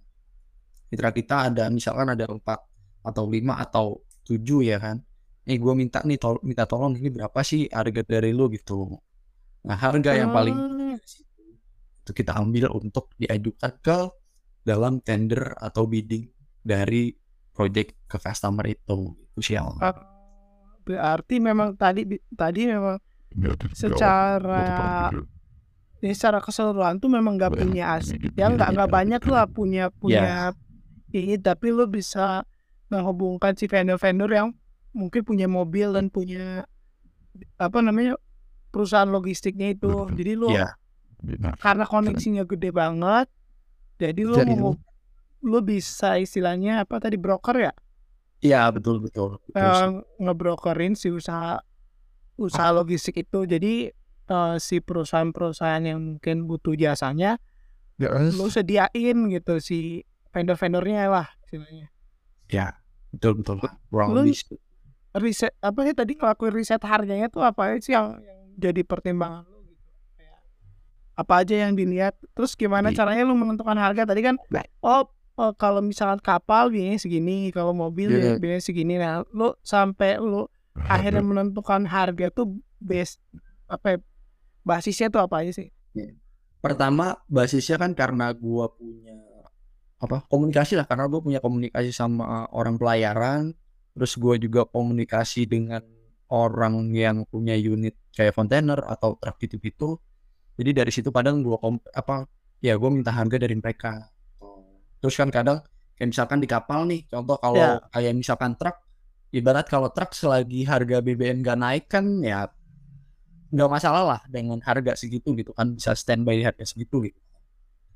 Mitra 0.93 1.11
kita 1.11 1.37
ada 1.51 1.65
misalkan 1.73 2.13
ada 2.13 2.25
empat 2.29 2.61
atau 3.05 3.25
lima 3.29 3.59
atau 3.61 4.01
tujuh 4.25 4.65
ya 4.65 4.79
kan. 4.81 5.01
Nih 5.45 5.61
gue 5.61 5.75
minta 5.77 6.01
nih 6.05 6.17
tol 6.17 6.41
minta 6.41 6.65
tolong 6.65 6.97
ini 6.97 7.13
berapa 7.13 7.41
sih 7.45 7.69
harga 7.69 8.01
dari 8.05 8.33
lu 8.33 8.49
gitu. 8.53 8.97
Nah 9.65 9.77
harga 9.77 10.13
yang 10.17 10.31
paling 10.33 10.57
Hmm. 10.57 10.97
itu 12.05 12.13
kita 12.15 12.37
ambil 12.37 12.69
untuk 12.71 13.11
diajukan 13.17 13.73
ke 13.81 13.99
dalam 14.65 14.99
tender 15.05 15.55
atau 15.61 15.85
bidding 15.85 16.27
dari 16.65 17.13
project 17.53 18.09
ke 18.09 18.17
customer 18.19 18.65
itu. 18.67 19.15
Itu 19.31 19.41
sih 19.45 19.55
yang 19.55 19.77
Ah, 19.79 19.95
berarti 20.85 21.39
memang 21.41 21.77
tadi 21.77 22.05
tadi 22.33 22.69
memang 22.69 22.99
secara 23.73 25.11
ya 26.05 26.13
secara 26.13 26.39
keseluruhan 26.45 27.01
tuh 27.01 27.09
memang 27.09 27.41
nggak 27.41 27.57
punya 27.57 27.97
aset 27.97 28.21
ya 28.37 28.53
nggak 28.53 28.77
nggak 28.77 28.91
banyak 28.93 29.23
lah 29.25 29.49
punya 29.49 29.89
punya 29.89 30.53
ini 31.17 31.41
tapi 31.41 31.73
lu 31.73 31.89
bisa 31.89 32.45
menghubungkan 32.93 33.57
si 33.57 33.65
vendor-vendor 33.65 34.29
yang 34.29 34.53
mungkin 34.93 35.25
punya 35.25 35.49
mobil 35.49 35.97
dan 35.97 36.13
punya 36.13 36.69
apa 37.57 37.79
namanya 37.81 38.21
perusahaan 38.71 39.09
logistiknya 39.09 39.75
itu. 39.75 40.07
Jadi 40.15 40.33
lu 40.35 40.51
ya 40.53 40.75
karena 41.63 41.89
koneksinya 41.89 42.45
gede 42.45 42.69
banget 42.69 43.33
jadi 44.01 44.21
lu 44.27 44.37
Jadi 44.37 44.53
mau 44.59 44.75
lu 45.45 45.61
bisa 45.61 46.17
istilahnya 46.17 46.89
apa 46.89 46.99
tadi 46.99 47.21
broker 47.21 47.57
ya? 47.57 47.73
Iya 48.41 48.69
betul 48.73 49.01
betul. 49.01 49.41
betul 49.49 49.61
eh, 49.61 49.89
ngebrokerin 50.21 50.97
si 50.97 51.13
usaha 51.13 51.61
usaha 52.37 52.69
logistik 52.73 53.25
itu. 53.25 53.45
Jadi 53.45 53.93
eh, 54.29 54.55
si 54.59 54.81
perusahaan-perusahaan 54.81 55.85
yang 55.85 56.01
mungkin 56.01 56.49
butuh 56.49 56.75
jasanya 56.75 57.39
lu 58.35 58.51
sediain 58.51 59.17
gitu 59.31 59.55
si 59.63 60.03
vendor-vendornya 60.35 61.07
lah 61.07 61.29
istilahnya. 61.47 61.89
Ya 62.51 62.75
betul 63.15 63.39
betul. 63.39 63.63
Sih. 63.63 64.59
riset 65.15 65.55
apa 65.63 65.87
sih 65.87 65.95
tadi 65.95 66.19
ngelakuin 66.19 66.51
riset 66.51 66.83
harganya 66.83 67.31
tuh 67.31 67.47
apa 67.47 67.79
sih 67.79 67.95
yang, 67.95 68.19
yang 68.19 68.41
jadi 68.59 68.83
pertimbangan 68.83 69.47
apa 71.15 71.47
aja 71.47 71.55
yang 71.55 71.79
dilihat 71.79 72.19
terus 72.35 72.59
gimana 72.59 72.91
Iya. 72.91 73.03
caranya 73.03 73.23
lu 73.27 73.39
menentukan 73.39 73.79
harga? 73.79 74.03
Tadi 74.07 74.21
kan 74.21 74.35
oh 74.83 75.07
eh, 75.39 75.53
kalau 75.55 75.79
misalkan 75.81 76.19
kapal 76.19 76.71
biayanya 76.71 76.99
segini 76.99 77.51
kalau 77.51 77.71
mobil 77.71 78.11
Iya. 78.11 78.37
biayanya 78.39 78.63
segini. 78.63 78.99
Nah 78.99 79.23
lu 79.31 79.55
sampai 79.63 80.19
lu 80.19 80.47
akhirnya 80.91 81.23
menentukan 81.23 81.87
harga 81.87 82.35
tuh 82.35 82.59
base 82.83 83.23
apa 83.71 83.95
ya, 83.95 83.99
basisnya 84.67 85.09
tuh 85.09 85.23
apa 85.23 85.41
aja 85.47 85.55
sih? 85.55 85.71
Pertama 86.59 87.21
basisnya 87.31 87.77
kan 87.79 87.95
karena 87.95 88.33
gua 88.35 88.73
punya 88.73 89.15
apa 90.01 90.27
komunikasi 90.27 90.75
lah. 90.77 90.85
Karena 90.85 91.09
gue 91.09 91.21
punya 91.23 91.41
komunikasi 91.41 91.95
sama 91.95 92.45
orang 92.53 92.77
pelayaran 92.77 93.55
terus 93.95 94.19
gue 94.19 94.35
juga 94.43 94.67
komunikasi 94.67 95.47
dengan 95.47 95.81
orang 96.27 96.91
yang 96.91 97.23
punya 97.31 97.55
unit 97.55 97.95
kayak 98.11 98.35
kontainer 98.35 98.83
atau 98.85 99.15
truk 99.23 99.39
gitu 99.39 99.57
gitu 99.63 99.89
jadi 100.55 100.71
dari 100.73 100.91
situ 100.91 101.11
kadang 101.11 101.43
gue 101.43 101.57
apa 101.93 102.27
ya 102.59 102.75
gue 102.75 102.91
minta 102.91 103.11
harga 103.11 103.37
dari 103.37 103.55
mereka. 103.55 104.09
Terus 104.99 105.15
kan 105.15 105.29
kadang 105.29 105.61
kayak 105.95 106.09
misalkan 106.11 106.39
di 106.39 106.49
kapal 106.49 106.87
nih 106.87 107.07
contoh 107.07 107.37
kalau 107.37 107.59
Ya. 107.59 107.79
kayak 107.91 108.15
misalkan 108.15 108.55
truk 108.55 108.75
ibarat 109.31 109.67
kalau 109.67 109.91
truk 109.91 110.11
selagi 110.11 110.65
harga 110.65 110.99
BBM 110.99 111.43
gak 111.43 111.59
naik 111.59 111.85
kan 111.87 112.07
ya 112.19 112.47
nggak 113.51 113.71
masalah 113.71 114.03
lah 114.03 114.21
dengan 114.27 114.59
harga 114.59 114.99
segitu 114.99 115.31
gitu 115.39 115.55
kan 115.55 115.75
bisa 115.75 115.95
standby 115.95 116.35
di 116.35 116.43
harga 116.43 116.67
segitu 116.67 117.07
gitu. 117.07 117.21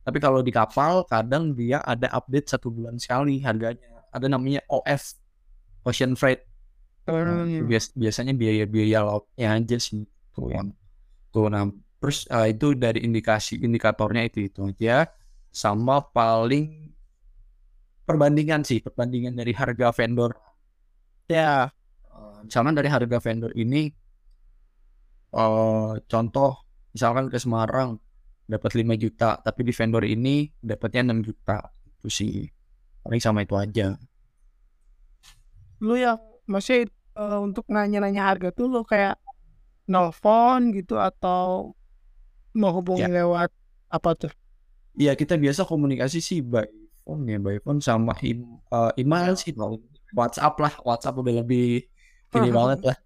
Tapi 0.06 0.18
kalau 0.18 0.40
di 0.40 0.54
kapal 0.54 1.02
kadang 1.04 1.50
dia 1.52 1.82
ada 1.82 2.06
update 2.14 2.46
satu 2.48 2.70
bulan 2.70 2.94
sekali 2.96 3.42
harganya. 3.42 4.06
Ada 4.08 4.30
namanya 4.30 4.62
OF 4.70 5.18
Ocean 5.84 6.14
Freight. 6.14 6.46
Nah, 7.08 7.44
bias- 7.66 7.92
biasanya 7.92 8.32
biaya-biaya 8.32 9.02
lautnya 9.02 9.58
aja 9.58 9.76
sih. 9.76 10.04
Tuh 10.32 10.48
yang 10.48 10.70
tuh 11.28 11.50
nah 11.50 11.66
terus 12.00 12.18
eh, 12.30 12.46
itu 12.54 12.66
dari 12.78 12.98
indikasi 13.06 13.58
indikatornya 13.66 14.22
itu 14.28 14.38
itu 14.48 14.60
aja. 14.70 15.08
Sama 15.50 15.96
paling 16.16 16.64
perbandingan 18.08 18.62
sih 18.68 18.78
perbandingan 18.84 19.34
dari 19.38 19.52
harga 19.54 19.88
vendor. 19.94 20.32
Ya, 21.28 21.70
Eh, 22.18 22.38
misalkan 22.46 22.74
dari 22.78 22.88
harga 22.90 23.18
vendor 23.22 23.52
ini 23.54 23.82
eh 25.28 25.92
contoh 26.10 26.50
misalkan 26.94 27.28
ke 27.32 27.38
Semarang 27.44 28.00
dapat 28.48 28.72
5 28.80 28.94
juta 28.96 29.36
tapi 29.44 29.60
di 29.68 29.72
vendor 29.76 30.04
ini 30.08 30.48
dapatnya 30.58 31.12
6 31.12 31.20
juta. 31.24 31.58
Itu 31.98 32.08
sih 32.08 32.48
paling 33.04 33.20
sama 33.22 33.44
itu 33.44 33.54
aja. 33.58 33.94
Lu 35.84 35.94
yang 35.98 36.18
masih 36.48 36.88
eh, 37.18 37.38
untuk 37.46 37.64
nanya-nanya 37.74 38.22
harga 38.34 38.48
tuh 38.54 38.66
lu 38.72 38.80
kayak 38.86 39.14
nelfon 39.92 40.60
gitu 40.76 40.94
atau 41.00 41.74
mau 42.54 42.72
hubungi 42.72 43.08
lewat 43.08 43.50
apa 43.88 44.10
tuh? 44.16 44.32
Iya 44.98 45.14
kita 45.14 45.38
biasa 45.38 45.62
komunikasi 45.68 46.18
sih 46.18 46.40
by 46.42 46.66
phone 47.06 47.22
ya 47.28 47.38
by 47.38 47.56
phone 47.62 47.80
sama 47.80 48.12
im- 48.24 48.60
eh, 48.68 48.92
email 49.00 49.34
sih 49.38 49.54
paling. 49.54 49.82
WhatsApp 50.16 50.54
lah 50.56 50.72
WhatsApp 50.82 51.20
udah 51.20 51.34
lebih 51.44 51.84
ini 52.32 52.48
banget 52.48 52.80
lah. 52.88 52.96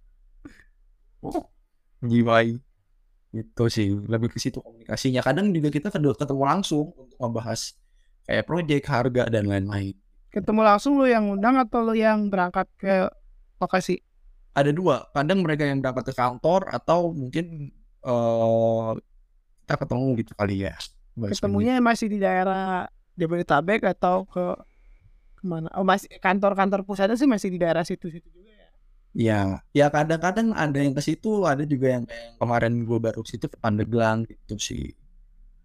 Jiwai 2.02 2.58
itu 3.32 3.64
sih 3.72 3.88
lebih 3.88 4.28
ke 4.28 4.38
situ 4.42 4.60
komunikasinya. 4.60 5.24
Kadang 5.24 5.48
juga 5.56 5.72
kita 5.72 5.88
ketemu 5.88 6.42
langsung 6.44 6.92
untuk 6.92 7.16
membahas 7.16 7.72
kayak 8.28 8.44
project 8.44 8.84
harga 8.86 9.22
dan 9.32 9.48
lain-lain. 9.48 9.96
Ketemu 10.32 10.60
langsung 10.64 10.96
lu 10.96 11.06
yang 11.08 11.28
undang 11.28 11.56
atau 11.60 11.80
lu 11.84 11.94
yang 11.96 12.28
berangkat 12.28 12.68
ke 12.80 13.08
lokasi? 13.60 14.00
ada 14.52 14.68
dua. 14.68 15.08
Kadang 15.16 15.40
mereka 15.40 15.64
yang 15.64 15.80
dapat 15.80 16.12
ke 16.12 16.14
kantor 16.16 16.68
atau 16.68 17.08
mungkin 17.12 17.72
eh 18.04 18.90
kita 19.62 19.74
ketemu 19.78 20.06
gitu 20.20 20.32
kali 20.34 20.66
ya 20.66 20.74
Ketemunya 21.12 21.76
masih 21.84 22.08
di 22.08 22.18
daerah 22.20 22.88
Jabodetabek 23.20 23.84
atau 23.84 24.24
ke 24.24 24.56
ke 25.36 25.44
mana? 25.44 25.68
Oh 25.76 25.84
masih 25.84 26.08
kantor-kantor 26.22 26.88
pusatnya 26.88 27.18
sih 27.20 27.28
masih 27.28 27.52
di 27.52 27.58
daerah 27.60 27.84
situ-situ 27.84 28.24
juga 28.32 28.48
ya. 28.48 28.68
Ya, 29.12 29.40
ya 29.76 29.86
kadang-kadang 29.92 30.56
ada 30.56 30.78
yang 30.80 30.96
ke 30.96 31.04
situ, 31.04 31.44
ada 31.44 31.68
juga 31.68 32.00
yang 32.00 32.04
kayak 32.08 32.40
kemarin 32.40 32.88
gue 32.88 32.98
baru 33.02 33.20
ke 33.20 33.36
situ 33.36 33.44
ke 33.52 33.58
Pandeglang 33.60 34.24
gitu 34.24 34.56
sih. 34.56 34.96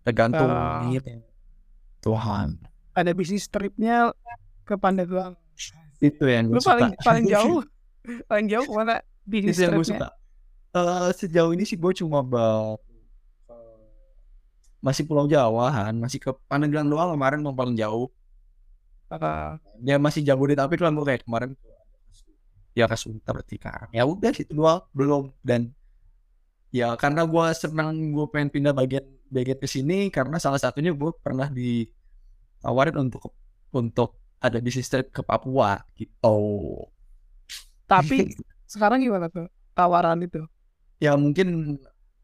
Tergantung 0.04 0.52
niatnya. 0.92 1.24
Tuhan. 2.04 2.60
Ada 2.92 3.16
bisnis 3.16 3.48
tripnya 3.48 4.12
ke 4.68 4.76
Pandeglang. 4.76 5.40
Itu 6.04 6.28
yang 6.28 6.52
gue 6.52 6.60
suka. 6.60 6.76
paling 6.76 6.92
paling 7.00 7.26
jauh 7.34 7.64
paling 8.28 8.48
jauh 8.52 8.68
ke 8.68 8.74
mana 8.76 9.00
bisnis 9.24 9.56
yang 9.56 9.80
gue 9.80 9.88
tripnya? 9.88 10.12
suka. 10.12 10.76
Eh, 10.76 11.10
sejauh 11.16 11.52
ini 11.56 11.64
sih 11.64 11.80
gue 11.80 11.94
cuma 12.04 12.20
bawa 12.20 12.76
eh, 12.76 12.87
masih 14.84 15.04
Pulau 15.10 15.26
Jawa, 15.26 15.74
Han. 15.74 15.98
masih 15.98 16.22
ke 16.22 16.32
Pandeglang 16.46 16.88
doang 16.88 17.18
kemarin 17.18 17.42
mau 17.42 17.54
paling 17.54 17.76
jauh. 17.78 18.14
Ah, 19.08 19.58
Dia 19.80 19.98
masih 19.98 20.22
Jabodetabek 20.22 20.84
lah 20.84 20.92
gue 20.92 21.06
kayak 21.08 21.22
kemarin 21.24 21.56
ya 22.78 22.86
ke 22.86 22.98
Sunter 23.00 23.34
berarti 23.34 23.58
kan. 23.58 23.88
Ya 23.90 24.04
udah 24.06 24.32
situ 24.36 24.54
doang 24.54 24.86
belum 24.94 25.34
dan 25.42 25.74
ya 26.70 26.94
karena 27.00 27.24
gue 27.24 27.46
senang 27.56 28.14
gue 28.14 28.26
pengen 28.30 28.50
pindah 28.52 28.74
bagian 28.76 29.06
bagian 29.32 29.60
ke 29.60 29.68
sini 29.68 30.12
karena 30.12 30.38
salah 30.40 30.60
satunya 30.60 30.92
gue 30.92 31.12
pernah 31.24 31.48
ditawarin 31.48 33.08
untuk 33.08 33.34
untuk 33.72 34.20
ada 34.38 34.62
bisnis 34.62 34.88
trip 34.92 35.10
ke 35.10 35.26
Papua 35.26 35.82
gitu. 35.98 36.38
tapi 37.90 38.36
sekarang 38.68 39.02
gimana 39.02 39.32
tuh 39.32 39.48
tawaran 39.74 40.22
itu? 40.22 40.44
ya 41.00 41.16
mungkin 41.16 41.78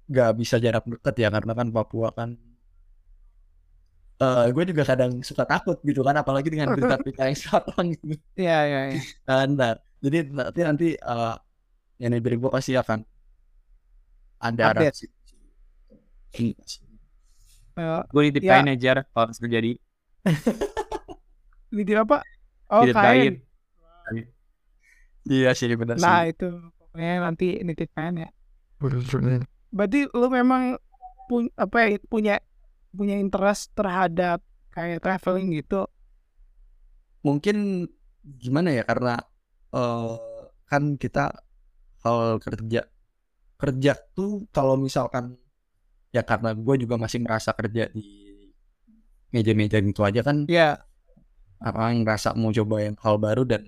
nggak 0.10 0.30
bisa 0.40 0.56
jarak 0.60 0.84
dekat 0.88 1.16
ya 1.24 1.30
karena 1.32 1.52
kan 1.56 1.68
Papua 1.72 2.10
kan 2.12 2.30
eh 4.24 4.46
gue 4.56 4.64
juga 4.72 4.84
kadang 4.88 5.20
suka 5.26 5.44
takut 5.44 5.78
gitu 5.84 6.00
kan 6.06 6.16
apalagi 6.16 6.48
dengan 6.54 6.72
berita-berita 6.76 7.28
yang 7.28 7.38
sekarang 7.40 7.86
gitu 7.98 8.16
Iya 8.38 8.58
iya. 8.68 8.82
iya. 8.94 9.02
kan 9.28 9.48
nah, 9.60 9.74
jadi 10.04 10.18
nanti 10.30 10.60
nanti 10.64 10.88
eh 10.96 11.36
yang 12.02 12.12
dari 12.20 12.36
gue 12.36 12.52
pasti 12.52 12.76
akan 12.76 13.00
ada 14.44 14.76
Update. 14.76 15.08
Eh, 16.36 16.52
Gue 18.12 18.22
nitip 18.28 18.44
Ya. 18.44 18.60
kain 18.60 18.68
aja 18.68 18.92
kalau 19.16 19.32
terjadi. 19.32 19.80
video 21.72 21.98
apa? 22.06 22.22
Oh 22.68 22.84
Nitip 22.84 22.98
kain. 23.00 23.34
Iya 25.24 25.56
sih 25.56 25.72
benar 25.80 25.96
sih. 25.96 26.04
Nah 26.04 26.28
itu 26.28 26.48
pokoknya 26.76 27.24
nanti 27.24 27.64
nitip 27.64 27.90
kain 27.96 28.20
ya. 28.20 28.30
Berarti 29.76 30.00
lu 30.20 30.28
memang 30.30 30.64
pun 31.30 31.50
apa 31.58 31.78
ya, 31.90 31.98
punya 32.12 32.36
punya 32.94 33.16
interest 33.18 33.74
terhadap 33.78 34.40
kayak 34.76 35.02
traveling 35.04 35.50
gitu. 35.60 35.86
mungkin 37.24 37.88
gimana 38.44 38.70
ya 38.78 38.84
karena 38.90 39.16
eh 39.74 40.16
kan 40.70 40.84
kita 41.00 41.32
hal 42.04 42.20
kerja 42.44 42.82
kerja 43.62 43.94
tuh 44.18 44.46
kalau 44.56 44.76
misalkan 44.80 45.38
ya 46.16 46.22
karena 46.26 46.52
gue 46.58 46.76
juga 46.84 46.96
masih 47.00 47.20
merasa 47.26 47.52
kerja 47.56 47.90
di 47.96 48.04
meja-meja 49.34 49.78
gitu 49.82 50.02
aja 50.06 50.22
kan 50.22 50.46
Ya. 50.48 50.86
orang 51.64 52.04
ngerasa 52.06 52.30
mau 52.38 52.52
coba 52.54 52.76
yang 52.86 52.96
hal 53.04 53.16
baru 53.18 53.44
dan 53.48 53.62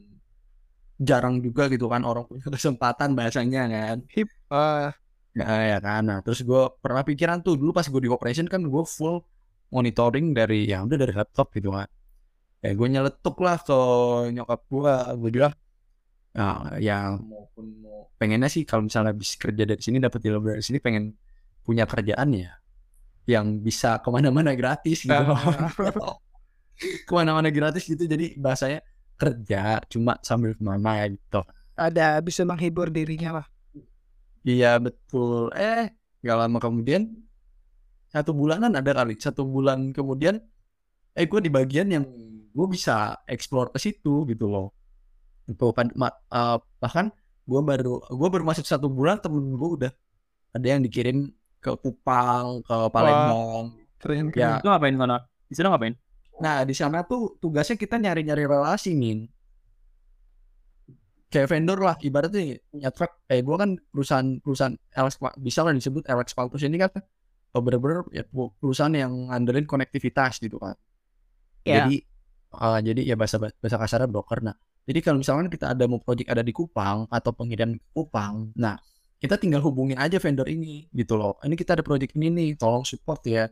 jarang 1.00 1.44
juga 1.44 1.68
gitu 1.68 1.86
kan 1.92 2.02
orang 2.08 2.24
punya 2.30 2.48
kesempatan 2.56 3.10
bahasanya 3.18 3.62
kan 3.72 3.98
Hip. 4.16 4.30
eh, 4.52 4.90
Nah, 5.36 5.62
ya 5.68 5.78
kan. 5.84 6.02
Nah, 6.08 6.20
terus 6.24 6.42
gue 6.42 6.64
pernah 6.80 7.04
pikiran 7.04 7.44
tuh 7.44 7.60
dulu 7.60 7.76
pas 7.76 7.84
gue 7.84 8.02
di 8.02 8.08
operation 8.08 8.48
kan 8.48 8.64
gue 8.64 8.84
full 8.88 9.20
monitoring 9.70 10.32
dari 10.32 10.72
ya 10.72 10.88
udah 10.88 10.96
dari 10.96 11.14
laptop 11.14 11.52
gitu 11.52 11.76
kan. 11.76 11.88
Ya 12.64 12.72
gue 12.72 12.88
nyeletuk 12.88 13.36
lah 13.44 13.60
ke 13.60 13.80
nyokap 14.32 14.62
gue, 14.72 14.94
gue 15.20 15.32
bilang 15.32 15.54
nah, 16.36 16.76
ya 16.84 17.16
maupun 17.16 17.80
mau 17.80 18.12
pengennya 18.20 18.52
sih 18.52 18.68
kalau 18.68 18.84
misalnya 18.84 19.16
bisa 19.16 19.40
kerja 19.40 19.64
dari 19.64 19.80
sini 19.80 20.04
dapat 20.04 20.20
ilmu 20.20 20.52
dari 20.52 20.64
sini 20.64 20.84
pengen 20.84 21.16
punya 21.64 21.88
kerjaan 21.88 22.36
ya 22.36 22.60
yang 23.24 23.64
bisa 23.64 24.04
ke 24.04 24.10
mana-mana 24.12 24.52
gratis 24.52 25.08
gitu. 25.08 25.16
Ah. 25.16 25.72
ke 27.08 27.12
mana-mana 27.16 27.48
gratis 27.48 27.88
gitu 27.88 28.04
jadi 28.04 28.36
bahasanya 28.36 28.84
kerja 29.16 29.80
cuma 29.88 30.20
sambil 30.20 30.52
ke 30.52 30.64
mana 30.64 31.08
gitu. 31.08 31.40
ada 31.76 32.20
bisa 32.20 32.44
menghibur 32.44 32.92
dirinya 32.92 33.40
lah. 33.40 33.48
Iya 34.46 34.68
betul. 34.86 35.50
Eh 35.58 35.90
gak 36.26 36.38
lama 36.42 36.58
kemudian 36.66 37.02
satu 38.14 38.32
bulanan 38.32 38.72
ada 38.80 38.92
kali 38.96 39.14
satu 39.20 39.44
bulan 39.44 39.92
kemudian 39.92 40.40
eh 41.18 41.26
gue 41.28 41.40
di 41.44 41.52
bagian 41.52 41.88
yang 41.92 42.06
gue 42.56 42.68
bisa 42.72 43.20
explore 43.28 43.70
ke 43.74 43.80
situ 43.82 44.24
gitu 44.32 44.46
loh. 44.48 44.72
Itu 45.50 45.74
kan 45.76 45.92
ma- 46.00 46.16
eh, 46.32 46.58
bahkan 46.80 47.12
gue 47.46 47.62
baru 47.62 48.02
gue 48.06 48.30
baru 48.34 48.44
masuk 48.46 48.66
satu 48.66 48.88
bulan 48.88 49.20
temen 49.22 49.54
gue 49.58 49.70
udah 49.82 49.92
ada 50.56 50.68
yang 50.68 50.82
dikirim 50.86 51.30
ke 51.60 51.72
Kupang 51.82 52.62
ke 52.64 52.76
Palembang. 52.94 53.76
Keren 54.00 54.30
Ya. 54.38 54.62
Itu 54.62 54.70
ngapain 54.70 54.96
sana? 54.96 55.18
Di 55.50 55.54
sana 55.58 55.68
ngapain? 55.74 55.96
Nah 56.40 56.62
di 56.68 56.76
sana 56.78 57.02
tuh 57.04 57.36
tugasnya 57.42 57.76
kita 57.80 57.96
nyari-nyari 57.98 58.44
relasi 58.46 58.94
nih. 58.94 59.28
Kayak 61.36 61.52
vendor 61.52 61.80
lah 61.84 62.00
ibaratnya 62.00 62.64
punya 62.72 62.90
truk. 62.96 63.12
Eh 63.28 63.44
gue 63.44 63.56
kan 63.60 63.76
perusahaan 63.92 64.40
perusahaan 64.40 64.76
LX 64.96 65.20
bisa 65.44 65.68
lah 65.68 65.76
disebut 65.76 66.08
LX 66.08 66.32
Paltus 66.32 66.64
ini 66.64 66.80
kan 66.80 66.96
oh, 67.52 67.60
bener-bener 67.60 68.08
ya, 68.16 68.24
perusahaan 68.32 68.96
yang 68.96 69.28
ngandelin 69.28 69.68
konektivitas 69.68 70.40
gitu 70.40 70.56
kan. 70.64 70.80
Ya. 71.68 71.84
Jadi 71.84 72.08
eh, 72.56 72.80
jadi 72.88 73.02
ya 73.04 73.16
bahasa 73.20 73.36
bahasa 73.36 73.76
kasarnya 73.76 74.08
broker. 74.08 74.40
Nah 74.48 74.56
jadi 74.86 75.04
kalau 75.04 75.20
misalkan 75.20 75.52
kita 75.52 75.76
ada 75.76 75.84
mau 75.92 76.00
project 76.00 76.32
ada 76.32 76.46
di 76.46 76.56
Kupang 76.56 77.10
atau 77.10 77.36
pengiriman 77.36 77.76
Kupang, 77.92 78.54
nah 78.56 78.78
kita 79.18 79.42
tinggal 79.42 79.66
hubungin 79.66 79.98
aja 79.98 80.22
vendor 80.22 80.46
ini 80.46 80.86
gitu 80.94 81.18
loh. 81.18 81.42
Ini 81.42 81.58
kita 81.58 81.74
ada 81.74 81.84
project 81.84 82.14
ini 82.14 82.30
nih, 82.30 82.50
tolong 82.56 82.86
support 82.86 83.26
ya. 83.26 83.50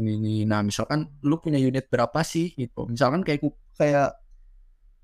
ini, 0.00 0.16
ini. 0.16 0.36
Nah, 0.48 0.64
misalkan 0.64 1.04
lu 1.20 1.36
punya 1.36 1.60
unit 1.60 1.92
berapa 1.92 2.24
sih 2.24 2.56
gitu. 2.56 2.88
Misalkan 2.88 3.20
kayak 3.20 3.44
kayak 3.76 4.16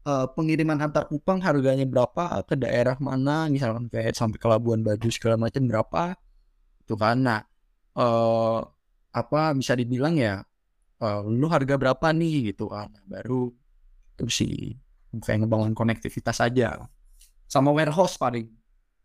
eh, 0.06 0.26
pengiriman 0.36 0.78
antar 0.80 1.04
Kupang 1.10 1.42
harganya 1.42 1.84
berapa 1.84 2.42
ke 2.46 2.54
daerah 2.54 2.96
mana, 3.02 3.50
misalkan 3.50 3.90
kayak 3.90 4.14
sampai 4.14 4.38
ke 4.38 4.46
Labuan 4.46 4.80
Bajo 4.86 5.08
segala 5.10 5.36
macam 5.40 5.66
berapa. 5.66 6.14
Itu 6.86 6.94
kan. 6.94 7.16
Nah, 7.26 7.40
eh 7.98 8.58
apa 9.16 9.40
bisa 9.56 9.72
dibilang 9.74 10.14
ya 10.20 10.44
eh, 11.02 11.20
lu 11.26 11.46
harga 11.50 11.74
berapa 11.76 12.06
nih 12.14 12.54
gitu 12.54 12.70
kan. 12.70 12.90
Baru 13.08 13.52
terus 14.16 14.34
sih 14.40 14.78
kayak 15.22 15.44
ngebangun 15.46 15.74
konektivitas 15.76 16.40
aja. 16.44 16.86
Sama 17.50 17.70
warehouse 17.74 18.16
paling. 18.18 18.48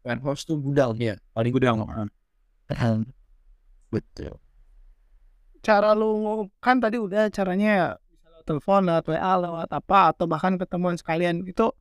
Warehouse 0.06 0.44
tuh 0.50 0.58
gudang 0.58 0.98
ya, 0.98 1.16
paling 1.34 1.54
gudang. 1.54 1.78
Betul. 3.94 4.34
cara 5.62 5.94
lu 5.94 6.50
kan 6.58 6.82
tadi 6.82 6.98
udah 6.98 7.30
caranya 7.30 7.70
ya 7.70 7.88
telepon 8.52 8.84
lewat 8.84 9.08
WA 9.08 9.34
lewat 9.40 9.70
apa 9.72 10.12
atau 10.12 10.28
bahkan 10.28 10.60
ketemuan 10.60 11.00
sekalian. 11.00 11.48
Itu 11.48 11.72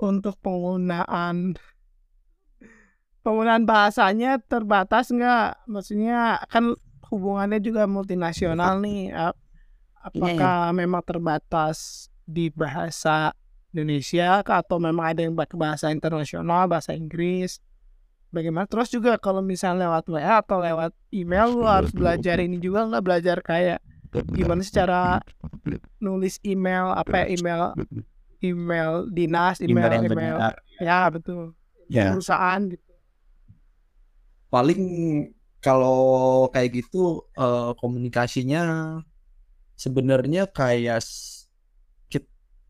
untuk 0.00 0.40
penggunaan 0.40 1.60
penggunaan 3.20 3.68
bahasanya 3.68 4.40
terbatas 4.40 5.12
nggak? 5.12 5.68
Maksudnya 5.68 6.40
kan 6.48 6.72
hubungannya 7.12 7.60
juga 7.60 7.84
multinasional 7.84 8.80
nih 8.80 9.12
A- 9.12 9.36
apakah 10.00 10.72
memang 10.72 11.04
terbatas 11.04 12.08
di 12.24 12.48
bahasa 12.48 13.36
Indonesia 13.72 14.40
atau 14.40 14.80
memang 14.80 15.12
ada 15.12 15.20
yang 15.20 15.36
pakai 15.36 15.56
bahasa 15.60 15.92
internasional 15.92 16.64
bahasa 16.64 16.96
Inggris? 16.96 17.60
Bagaimana? 18.28 18.68
Terus 18.68 18.92
juga 18.92 19.16
kalau 19.16 19.40
misalnya 19.40 19.88
lewat 19.88 20.04
WA 20.08 20.44
atau 20.44 20.60
lewat 20.60 20.92
email 21.12 21.48
lu 21.48 21.64
harus 21.64 21.92
belajar 21.92 22.36
ini 22.40 22.60
juga 22.60 22.84
nggak? 22.84 23.04
Belajar 23.04 23.38
kayak 23.40 23.80
gimana 24.32 24.62
secara 24.64 25.20
nulis 26.00 26.40
email 26.44 26.92
apa 26.96 27.24
ya, 27.24 27.26
email? 27.36 27.62
email 28.38 29.10
dinas 29.10 29.58
email 29.58 29.90
Email 29.90 30.14
email, 30.14 30.36
ya 30.78 31.10
betul. 31.10 31.58
Ya. 31.90 32.14
perusahaan 32.14 32.60
gitu. 32.70 32.84
Paling 34.46 34.82
kalau 35.58 36.46
kayak 36.54 36.70
gitu 36.78 37.26
eh, 37.34 37.72
komunikasinya 37.82 38.62
sebenarnya 39.74 40.46
kayak 40.46 41.02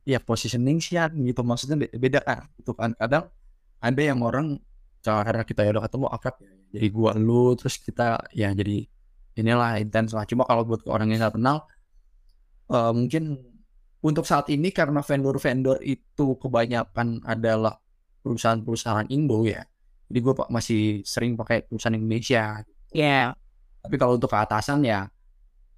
ya 0.08 0.16
positioning 0.24 0.80
sih 0.80 0.96
gitu. 0.96 1.44
Maksudnya 1.44 1.76
be- 1.84 1.92
beda 1.92 2.24
kan 2.24 2.48
itu 2.56 2.72
kan. 2.72 2.96
Kadang 2.96 3.28
ada 3.78 4.00
yang 4.00 4.24
orang 4.24 4.56
karena 5.04 5.44
kita 5.44 5.64
ya 5.64 5.70
udah 5.76 5.84
ketemu 5.84 6.06
akrab 6.10 6.36
ya 6.42 6.52
jadi 6.74 6.88
gua 6.92 7.16
lu 7.16 7.54
terus 7.56 7.80
kita 7.80 8.20
ya 8.34 8.52
jadi 8.52 8.84
inilah 9.38 9.78
intens 9.78 10.10
lah. 10.12 10.26
Cuma 10.26 10.42
kalau 10.42 10.66
buat 10.66 10.82
orang 10.90 11.14
yang 11.14 11.22
nggak 11.22 11.38
kenal 11.38 11.64
eh, 12.74 12.92
mungkin 12.92 13.38
untuk 14.02 14.26
saat 14.26 14.50
ini 14.50 14.70
karena 14.74 15.02
vendor-vendor 15.02 15.78
itu 15.82 16.38
kebanyakan 16.38 17.22
adalah 17.22 17.78
perusahaan-perusahaan 18.26 19.06
Indo 19.14 19.46
ya. 19.46 19.62
Jadi 20.10 20.18
gue 20.18 20.34
masih 20.50 20.80
sering 21.06 21.38
pakai 21.38 21.66
perusahaan 21.66 21.94
Indonesia. 21.94 22.62
Ya 22.90 23.38
tapi 23.82 23.94
kalau 23.96 24.18
untuk 24.18 24.28
keatasan 24.28 24.82
ya 24.84 25.08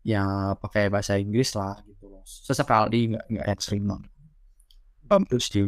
ya 0.00 0.56
pakai 0.56 0.88
bahasa 0.88 1.20
Inggris 1.20 1.52
lah 1.54 1.78
gitu. 1.84 2.08
Loh 2.08 2.24
sesekali 2.24 3.14
nggak 3.14 3.24
nggak 3.30 3.46
ekstrim 3.52 3.84
Em, 5.10 5.22
terus 5.26 5.50
di 5.50 5.66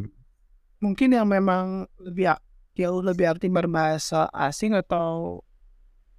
mungkin 0.79 1.15
yang 1.15 1.27
memang 1.27 1.87
lebih 1.99 2.35
jauh 2.79 3.03
lebih 3.03 3.37
arti 3.37 3.47
berbahasa 3.51 4.31
asing 4.31 4.75
atau 4.75 5.43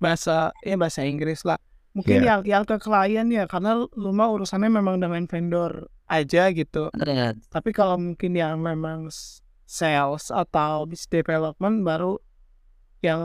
bahasa 0.04 0.52
ya 0.60 0.76
bahasa 0.76 1.08
Inggris 1.08 1.48
lah. 1.48 1.56
Mungkin 1.96 2.20
Iya. 2.20 2.28
yang 2.28 2.42
yang 2.44 2.64
ke 2.68 2.76
klien 2.82 3.28
ya 3.32 3.48
karena 3.48 3.78
lu 3.80 4.12
mah 4.12 4.28
urusannya 4.34 4.68
memang 4.68 5.00
dengan 5.00 5.24
vendor 5.24 5.88
aja 6.12 6.52
gitu. 6.52 6.92
Tapi 7.48 7.70
kalau 7.72 7.96
mungkin 7.96 8.36
yang 8.36 8.60
memang 8.60 9.08
sales 9.64 10.28
atau 10.28 10.84
business 10.84 11.08
development 11.08 11.86
baru 11.88 12.20
yang 13.00 13.24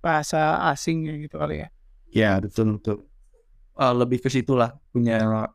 bahasa 0.00 0.60
asingnya 0.70 1.16
gitu 1.20 1.36
kali 1.36 1.64
ya. 1.64 1.68
Ya 2.14 2.30
betul 2.38 2.78
betul. 2.78 3.04
Eh, 3.74 3.94
lebih 3.98 4.22
ke 4.22 4.30
situ 4.30 4.54
lah 4.54 4.70
punya 4.94 5.50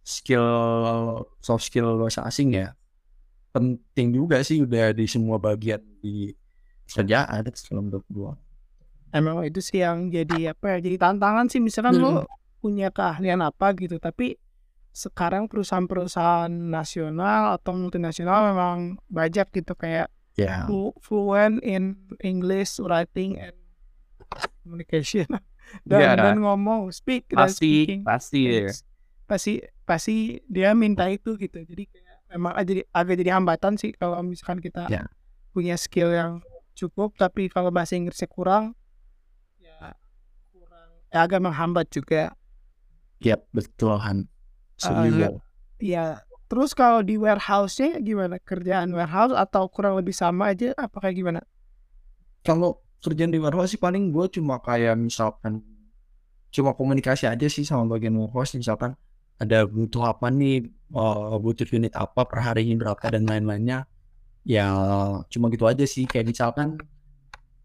skill 0.00 0.46
soft 1.44 1.68
skill 1.68 2.00
bahasa 2.00 2.24
asing 2.24 2.56
ya. 2.56 2.72
Penting 3.52 4.14
juga 4.14 4.40
sih 4.40 4.64
udah 4.64 4.96
di 4.96 5.04
semua 5.04 5.36
bagian 5.36 5.82
di 6.00 6.32
kerjaan 6.88 7.44
kalau 7.68 7.82
menurut 7.84 8.06
gua 8.08 8.32
emang 9.10 9.42
itu 9.42 9.58
sih 9.58 9.78
yang 9.78 10.08
jadi 10.08 10.52
apa 10.52 10.74
ya 10.74 10.78
jadi 10.80 10.96
tantangan 11.00 11.46
sih 11.46 11.58
misalkan 11.58 11.96
Hmm. 11.96 12.24
punya 12.58 12.88
keahlian 12.88 13.40
apa 13.40 13.72
gitu 13.74 13.96
tapi 13.96 14.36
sekarang 14.90 15.46
perusahaan-perusahaan 15.46 16.50
nasional 16.50 17.54
atau 17.54 17.72
multinasional 17.72 18.42
memang 18.46 18.78
banyak 19.06 19.46
gitu 19.52 19.72
kayak 19.74 20.10
ya 20.34 20.64
flu- 20.64 20.94
fluent 20.98 21.62
in 21.62 21.94
English 22.20 22.76
writing 22.78 23.36
and 23.36 23.54
communication 24.58 25.26
dan, 25.88 25.98
Iya. 26.00 26.10
dan 26.16 26.36
ngomong 26.38 26.90
speak 26.90 27.30
dan 27.30 27.46
pasti 27.46 27.56
speaking 27.86 28.00
pasti 28.02 28.40
ya. 28.42 28.52
Yes. 28.66 28.82
pasti 29.24 29.52
pasti 29.84 30.16
dia 30.44 30.74
minta 30.74 31.06
itu 31.06 31.34
gitu 31.34 31.62
jadi 31.62 31.86
kayak 31.86 32.16
memang 32.30 32.52
jadi 32.60 32.82
agak 32.90 33.14
jadi 33.16 33.30
hambatan 33.32 33.74
sih 33.74 33.90
kalau 33.92 34.18
misalkan 34.20 34.58
kita 34.58 34.86
Ya. 34.86 35.06
punya 35.50 35.74
skill 35.74 36.10
yang 36.10 36.42
cukup 36.72 37.14
tapi 37.14 37.46
kalau 37.46 37.70
bahasa 37.70 37.94
Inggrisnya 37.94 38.26
kurang 38.26 38.74
agak 41.12 41.42
menghambat 41.42 41.90
juga. 41.90 42.34
Ya 43.20 43.36
betul 43.52 43.98
Han. 44.00 44.30
Setuju. 44.80 45.44
ya 45.76 46.24
terus 46.48 46.72
kalau 46.72 47.04
di 47.04 47.20
warehouse-nya 47.20 48.00
gimana? 48.00 48.40
Kerjaan 48.40 48.96
warehouse 48.96 49.36
atau 49.36 49.68
kurang 49.68 50.00
lebih 50.00 50.16
sama 50.16 50.56
aja? 50.56 50.72
Apa 50.78 51.04
kayak 51.04 51.16
gimana? 51.20 51.40
Kalau 52.40 52.80
kerjaan 53.04 53.28
di 53.28 53.36
warehouse 53.36 53.76
sih 53.76 53.80
paling 53.80 54.08
gue 54.08 54.26
cuma 54.40 54.56
kayak 54.64 54.96
misalkan 54.96 55.60
cuma 56.50 56.74
komunikasi 56.74 57.28
aja 57.28 57.46
sih 57.52 57.68
sama 57.68 57.84
bagian 57.92 58.16
warehouse. 58.16 58.56
Misalkan 58.56 58.96
ada 59.36 59.68
butuh 59.68 60.16
apa 60.16 60.32
nih 60.32 60.64
eh, 60.72 61.36
butuh 61.36 61.68
unit 61.76 61.92
apa 61.92 62.24
per 62.24 62.40
hari 62.40 62.64
ini 62.64 62.80
berapa 62.80 63.04
dan 63.12 63.28
lain-lainnya. 63.28 63.84
Ya 64.48 64.72
cuma 65.28 65.52
gitu 65.52 65.68
aja 65.68 65.84
sih. 65.84 66.08
Kayak 66.08 66.32
misalkan 66.32 66.80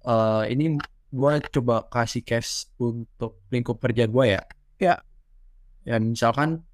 eh, 0.04 0.44
ini 0.52 0.76
gue 1.16 1.32
coba 1.56 1.88
kasih 1.88 2.24
cash 2.28 2.68
untuk 2.76 3.40
lingkup 3.48 3.80
kerja 3.80 4.04
gue 4.12 4.26
ya. 4.36 4.44
Ya. 4.76 4.96
ya 5.88 5.96
misalkan 6.04 6.68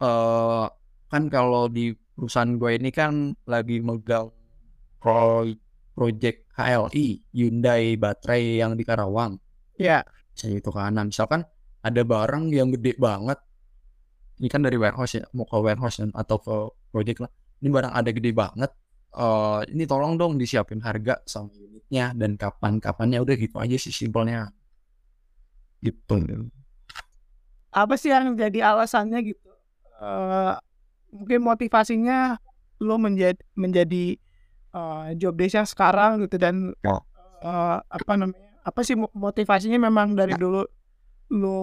eh 0.00 0.66
kan 1.12 1.22
kalau 1.28 1.68
di 1.68 1.92
perusahaan 2.16 2.56
gue 2.56 2.70
ini 2.80 2.90
kan 2.90 3.36
lagi 3.44 3.84
megang 3.84 4.32
pro- 4.98 5.60
project 5.94 6.48
HLI 6.56 7.06
Hyundai 7.36 8.00
baterai 8.00 8.64
yang 8.64 8.72
di 8.74 8.82
Karawang. 8.88 9.36
Ya. 9.76 10.00
Saya 10.34 10.58
itu 10.58 10.72
kan 10.72 10.96
misalkan 10.98 11.44
ada 11.84 12.02
barang 12.02 12.50
yang 12.50 12.72
gede 12.72 12.96
banget 12.96 13.38
ini 14.40 14.50
kan 14.50 14.66
dari 14.66 14.74
warehouse 14.74 15.14
ya 15.14 15.24
mau 15.36 15.46
ke 15.46 15.54
warehouse 15.60 16.02
dan- 16.02 16.16
atau 16.16 16.36
ke 16.40 16.56
project 16.90 17.18
lah. 17.22 17.30
Ini 17.62 17.68
barang 17.70 17.92
ada 17.94 18.10
gede 18.10 18.30
banget 18.34 18.70
eh 19.14 19.60
ini 19.70 19.84
tolong 19.86 20.18
dong 20.18 20.34
disiapin 20.36 20.82
harga 20.82 21.22
sama 21.24 21.50
unitnya 21.54 22.10
dan 22.18 22.34
kapan 22.34 22.82
kapannya 22.82 23.22
udah 23.22 23.36
gitu 23.38 23.56
aja 23.62 23.76
sih 23.78 23.94
simpelnya. 23.94 24.50
Gitu. 25.84 26.50
Apa 27.74 27.94
sih 27.98 28.10
yang 28.10 28.34
jadi 28.38 28.74
alasannya 28.74 29.18
gitu? 29.34 29.50
Eh, 30.02 30.54
mungkin 31.14 31.40
motivasinya 31.46 32.38
lo 32.82 32.98
menjadi 32.98 33.38
menjadi 33.54 34.18
eh, 34.74 35.06
job 35.18 35.34
desk 35.38 35.54
yang 35.62 35.68
sekarang 35.68 36.10
gitu 36.26 36.36
dan 36.38 36.74
Ya. 36.82 36.98
eh, 37.44 37.78
apa 37.80 38.12
namanya 38.18 38.42
apa 38.64 38.80
sih 38.82 38.96
mo- 38.98 39.12
motivasinya 39.14 39.78
memang 39.78 40.16
dari 40.16 40.34
dulu 40.34 40.64
lo 41.34 41.60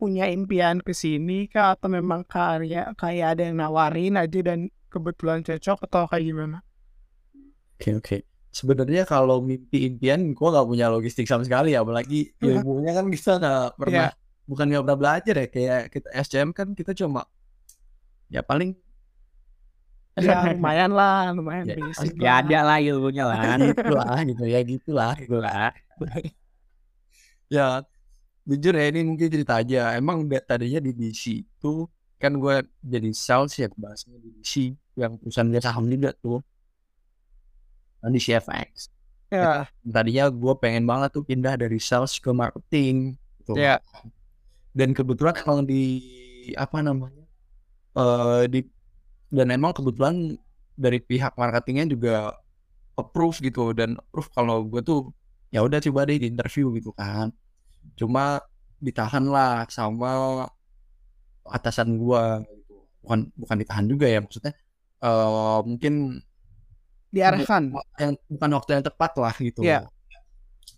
punya 0.00 0.24
impian 0.36 0.80
ke 0.80 0.92
sini 0.96 1.44
kah 1.52 1.76
atau 1.76 1.88
memang 1.92 2.24
karya 2.24 2.90
kayak 2.96 3.26
ada 3.36 3.42
yang 3.48 3.56
nawarin 3.60 4.16
aja 4.16 4.40
dan 4.40 4.58
kebetulan 4.88 5.44
cocok 5.44 5.78
atau 5.86 6.02
kayak 6.10 6.24
gimana 6.26 6.58
Oke 7.76 7.90
oke. 7.96 8.16
Sebenarnya 8.50 9.06
kalau 9.06 9.40
mimpi 9.40 9.88
impian 9.88 10.34
gue 10.36 10.48
nggak 10.52 10.68
punya 10.68 10.90
logistik 10.90 11.24
sama 11.24 11.46
sekali 11.48 11.72
ya, 11.72 11.80
apalagi 11.80 12.28
Iya. 12.42 12.60
ilmunya 12.60 12.92
kan 12.92 13.06
kita 13.08 13.32
nggak 13.40 13.64
pernah, 13.80 14.08
bukan 14.44 14.64
nggak 14.68 14.82
pernah 14.84 14.98
belajar 15.00 15.34
ya. 15.36 15.46
Kayak 15.48 15.80
kita 15.88 16.08
SCM 16.12 16.50
kan 16.52 16.68
kita 16.74 16.92
cuma 16.92 17.24
ya 18.28 18.42
paling 18.44 18.76
ya 20.20 20.52
lumayan 20.52 20.90
lah 20.92 21.32
lumayan 21.32 21.64
Ya, 21.64 21.74
basic 21.80 22.12
ya 22.20 22.28
lah. 22.28 22.36
ada 22.44 22.58
lah 22.68 22.78
ilmunya 22.84 23.24
lah 23.24 23.40
gitu 23.56 23.94
lah 23.96 24.18
gitu 24.28 24.44
ya 24.44 24.60
gitulah. 24.60 25.14
lah 25.40 25.72
Ya 27.48 27.82
jujur 28.50 28.74
ya 28.74 28.84
ini 28.90 29.00
mungkin 29.06 29.28
cerita 29.30 29.62
aja. 29.62 29.94
Emang 29.94 30.26
tadinya 30.42 30.80
di 30.82 30.90
DC 30.90 31.46
itu 31.46 31.86
kan 32.20 32.36
gue 32.36 32.66
jadi 32.84 33.10
sales 33.16 33.54
ya 33.56 33.70
bahasanya 33.78 34.18
di 34.20 34.28
DC 34.40 34.52
yang 34.98 35.16
perusahaan 35.16 35.48
dia 35.48 35.62
saham 35.62 35.86
juga 35.86 36.10
tuh. 36.18 36.42
Kan 38.02 38.10
di 38.10 38.20
CFX. 38.20 38.90
ya 39.30 39.62
tadinya 39.86 40.26
gue 40.26 40.54
pengen 40.58 40.82
banget 40.90 41.14
tuh 41.14 41.22
pindah 41.22 41.54
dari 41.54 41.78
sales 41.78 42.18
ke 42.18 42.34
marketing 42.34 43.14
gitu. 43.38 43.54
Ya. 43.54 43.78
dan 44.74 44.90
kebetulan 44.90 45.34
emang 45.38 45.60
di 45.66 45.82
apa 46.58 46.82
namanya 46.82 47.26
eh 47.94 48.42
di 48.50 48.66
dan 49.30 49.54
emang 49.54 49.70
kebetulan 49.70 50.34
dari 50.74 50.98
pihak 50.98 51.38
marketingnya 51.38 51.86
juga 51.94 52.14
approve 52.98 53.38
gitu 53.38 53.70
dan 53.70 53.98
approve 53.98 54.30
kalau 54.34 54.66
gue 54.66 54.82
tuh 54.82 55.14
ya 55.54 55.62
udah 55.62 55.78
coba 55.82 56.06
deh 56.06 56.18
di 56.18 56.26
interview 56.30 56.70
gitu 56.74 56.90
kan 56.94 57.30
cuma 57.96 58.40
ditahan 58.80 59.24
lah 59.28 59.68
sama 59.68 60.48
atasan 61.44 62.00
gua. 62.00 62.40
Bukan 63.00 63.32
bukan 63.32 63.56
ditahan 63.64 63.86
juga 63.88 64.06
ya 64.06 64.20
maksudnya 64.20 64.52
eh 65.00 65.60
mungkin 65.64 66.20
Diarahkan. 67.10 67.74
yang 67.98 68.12
bukan 68.28 68.50
waktu 68.54 68.70
yang 68.78 68.84
tepat 68.84 69.12
lah 69.16 69.34
gitu. 69.40 69.60
Iya. 69.64 69.88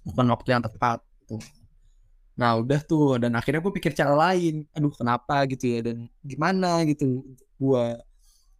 bukan 0.02 0.26
waktu 0.34 0.48
yang 0.54 0.62
tepat 0.62 0.98
gitu. 1.22 1.38
Nah 2.38 2.58
udah 2.58 2.80
tuh 2.82 3.20
dan 3.22 3.36
akhirnya 3.36 3.60
gue 3.62 3.74
pikir 3.74 3.92
cara 3.92 4.14
lain. 4.16 4.66
Aduh 4.72 4.90
kenapa 4.94 5.44
gitu 5.46 5.66
ya 5.68 5.78
dan 5.84 6.08
gimana 6.24 6.82
gitu 6.88 7.26
gua. 7.60 8.00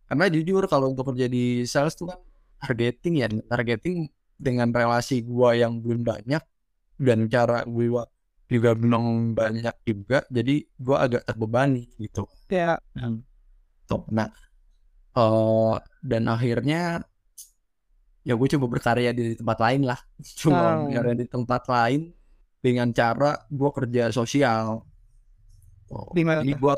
Karena 0.06 0.28
jujur 0.28 0.68
kalau 0.68 0.92
untuk 0.92 1.08
kerja 1.14 1.26
di 1.30 1.64
sales 1.64 1.96
tuh 1.96 2.12
kan 2.12 2.20
targeting 2.60 3.14
ya 3.24 3.26
targeting 3.48 4.12
dengan 4.36 4.68
relasi 4.74 5.24
gua 5.24 5.56
yang 5.56 5.80
belum 5.80 6.04
banyak 6.04 6.42
dan 7.00 7.18
cara 7.32 7.64
gua 7.64 8.04
juga 8.56 8.70
belum 8.82 9.04
banyak 9.38 9.74
juga 9.88 10.18
jadi 10.36 10.54
gua 10.84 10.96
agak 11.06 11.22
terbebani 11.28 11.82
gitu. 12.02 12.22
Ya. 12.50 12.78
Tuh, 13.88 14.02
nah 14.16 14.28
eh 15.16 15.74
dan 16.10 16.24
akhirnya 16.34 17.04
ya 18.22 18.32
gue 18.38 18.48
coba 18.54 18.66
berkarya 18.70 19.10
di 19.18 19.34
tempat 19.38 19.58
lain 19.64 19.82
lah. 19.90 19.98
Coba 20.40 20.78
Oh. 20.78 20.86
berkarya 20.86 21.14
di 21.22 21.26
tempat 21.26 21.62
lain 21.74 22.00
dengan 22.62 22.88
cara 22.94 23.30
gue 23.50 23.70
kerja 23.78 24.02
sosial. 24.14 24.86
Mana 26.14 26.40
jadi 26.42 26.52
gue 26.56 26.74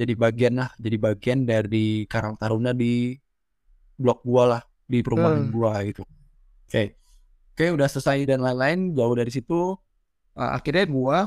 jadi 0.00 0.14
bagian 0.14 0.54
lah 0.62 0.70
jadi 0.78 0.96
bagian 0.96 1.38
dari 1.44 2.06
Karang 2.06 2.38
Taruna 2.40 2.70
di 2.72 3.18
blok 3.98 4.20
gua 4.26 4.44
lah 4.58 4.62
di 4.86 4.98
perumahan 5.04 5.50
Hmm. 5.50 5.52
gua 5.54 5.72
gitu. 5.88 6.02
Oke. 6.68 6.84
Oke 7.54 7.64
udah 7.76 7.88
selesai 7.90 8.18
dan 8.30 8.40
lain-lain 8.46 8.94
jauh 8.98 9.14
dari 9.18 9.30
situ 9.34 9.74
eh, 10.38 10.50
akhirnya 10.56 10.84
gua 10.96 11.18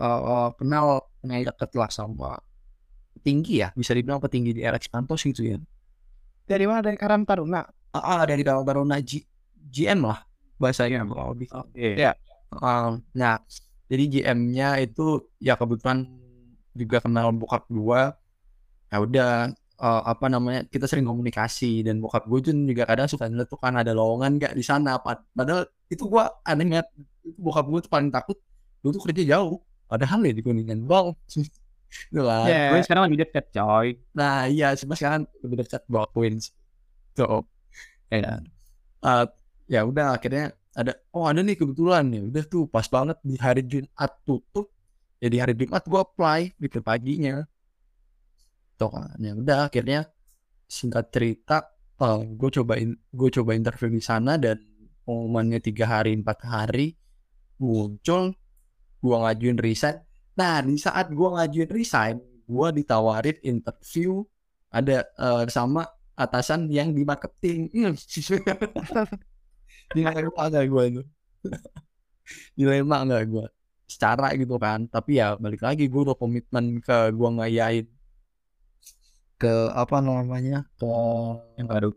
eh, 0.00 0.48
kenal 0.58 0.86
kenal 1.20 1.40
deket 1.48 1.70
lah 1.78 1.90
sama 1.90 2.38
petinggi 3.18 3.62
ya 3.64 3.68
bisa 3.76 3.92
dibilang 3.96 4.20
petinggi 4.22 4.52
di 4.56 4.62
RX 4.64 4.90
Pantos 4.92 5.22
gitu 5.24 5.42
ya 5.44 5.58
Dari 6.44 6.64
mana? 6.68 6.84
Dari 6.84 6.98
Karang 7.00 7.24
Taruna. 7.24 7.64
ah, 7.96 7.98
ah, 7.98 8.22
dari 8.28 8.44
Karang 8.44 8.68
Taruna 8.68 9.00
G- 9.00 9.24
GM 9.56 10.04
lah 10.04 10.20
bahasanya 10.60 11.08
lebih 11.08 11.48
Oke. 11.50 11.88
Ya. 11.98 12.12
Um, 12.54 13.02
nah, 13.16 13.42
jadi 13.90 14.04
GM-nya 14.06 14.78
itu 14.78 15.24
ya 15.42 15.58
kebetulan 15.58 16.06
juga 16.76 17.02
kenal 17.02 17.32
bokap 17.34 17.64
gua. 17.72 18.14
Ya 18.92 18.98
udah 19.02 19.30
eh, 19.82 20.02
apa 20.06 20.26
namanya 20.30 20.62
kita 20.70 20.86
sering 20.86 21.06
komunikasi 21.08 21.82
dan 21.82 21.98
bokap 21.98 22.24
gue 22.30 22.38
tuh 22.50 22.54
juga 22.54 22.84
kadang 22.86 23.08
suka 23.10 23.26
ngeliat 23.26 23.48
tuh 23.50 23.58
kan 23.58 23.74
ada 23.74 23.90
lowongan 23.96 24.38
gak 24.38 24.54
di 24.54 24.62
sana. 24.64 25.00
Pad- 25.02 25.26
Padahal 25.34 25.66
itu 25.90 26.04
gua 26.08 26.32
aneh 26.44 26.66
banget. 26.68 26.88
Itu 27.24 27.38
bokap 27.40 27.66
gue 27.68 27.80
tuh 27.84 27.92
paling 27.92 28.10
takut 28.12 28.38
lu 28.84 28.92
tuh 28.92 29.02
kerja 29.04 29.22
jauh. 29.36 29.60
Padahal 29.88 30.20
ya 30.24 30.32
di 30.32 30.42
Kuningan 30.44 30.84
bang. 30.84 31.06
Lah. 32.16 32.44
Ya. 32.50 32.74
Gue 32.74 32.82
sekarang 32.82 33.06
lebih 33.08 33.28
dekat 33.28 33.54
coy. 33.54 33.96
Nah 34.16 34.50
iya 34.50 34.74
cuma 34.74 34.98
sekarang 34.98 35.28
lebih 35.40 35.64
dekat 35.64 35.82
bawa 35.86 36.10
Queens. 36.10 36.50
So, 37.14 37.46
ya, 38.10 38.42
eh, 39.06 39.26
ya 39.70 39.80
udah 39.86 40.18
akhirnya 40.18 40.50
ada 40.74 40.98
oh 41.14 41.30
ada 41.30 41.38
nih 41.38 41.54
kebetulan 41.54 42.10
ya 42.10 42.22
udah 42.26 42.44
tuh 42.50 42.66
pas 42.66 42.82
banget 42.90 43.14
di 43.22 43.38
hari 43.38 43.62
Jumat 43.62 44.12
tutup 44.26 44.74
ya 45.22 45.30
di 45.30 45.38
hari 45.38 45.54
Jumat 45.54 45.86
gua 45.86 46.02
apply 46.02 46.58
gitu 46.58 46.82
paginya 46.82 47.46
tuh 48.74 48.90
kan 48.90 49.14
ya 49.22 49.38
udah 49.38 49.70
akhirnya 49.70 50.10
singkat 50.66 51.14
cerita 51.14 51.70
gue 52.34 52.50
cobain 52.50 52.90
gue 52.90 53.28
coba 53.30 53.54
interview 53.54 53.88
di 53.94 54.02
sana 54.02 54.34
dan 54.34 54.58
pengumumannya 55.04 55.60
tiga 55.60 55.86
hari 55.86 56.16
empat 56.16 56.38
hari 56.44 56.96
muncul 57.60 58.34
gua 58.98 59.16
ngajuin 59.28 59.60
resign. 59.60 60.00
Nah 60.34 60.64
di 60.64 60.76
saat 60.80 61.12
gua 61.14 61.40
ngajuin 61.40 61.70
resign 61.70 62.16
gua 62.44 62.74
ditawarin 62.74 63.38
interview 63.44 64.24
ada 64.74 65.06
eh, 65.06 65.44
sama 65.48 65.86
atasan 66.18 66.70
yang 66.70 66.94
di 66.94 67.02
marketing 67.02 67.70
dilema 69.94 70.42
nggak 70.50 70.66
gue 70.70 70.84
itu? 70.90 71.02
Dilema 72.58 72.96
nggak 73.06 73.24
gue 73.28 73.46
secara 73.84 74.32
gitu 74.34 74.56
kan 74.56 74.88
tapi 74.88 75.20
ya 75.20 75.36
balik 75.36 75.60
lagi 75.60 75.86
gue 75.86 76.00
udah 76.02 76.16
komitmen 76.16 76.82
ke 76.82 77.14
gue 77.14 77.28
ngayain. 77.38 77.86
Ke 79.38 79.70
apa 79.74 79.98
namanya? 79.98 80.66
Ke 80.78 80.86
Yang 81.58 81.68
baru. 81.68 81.90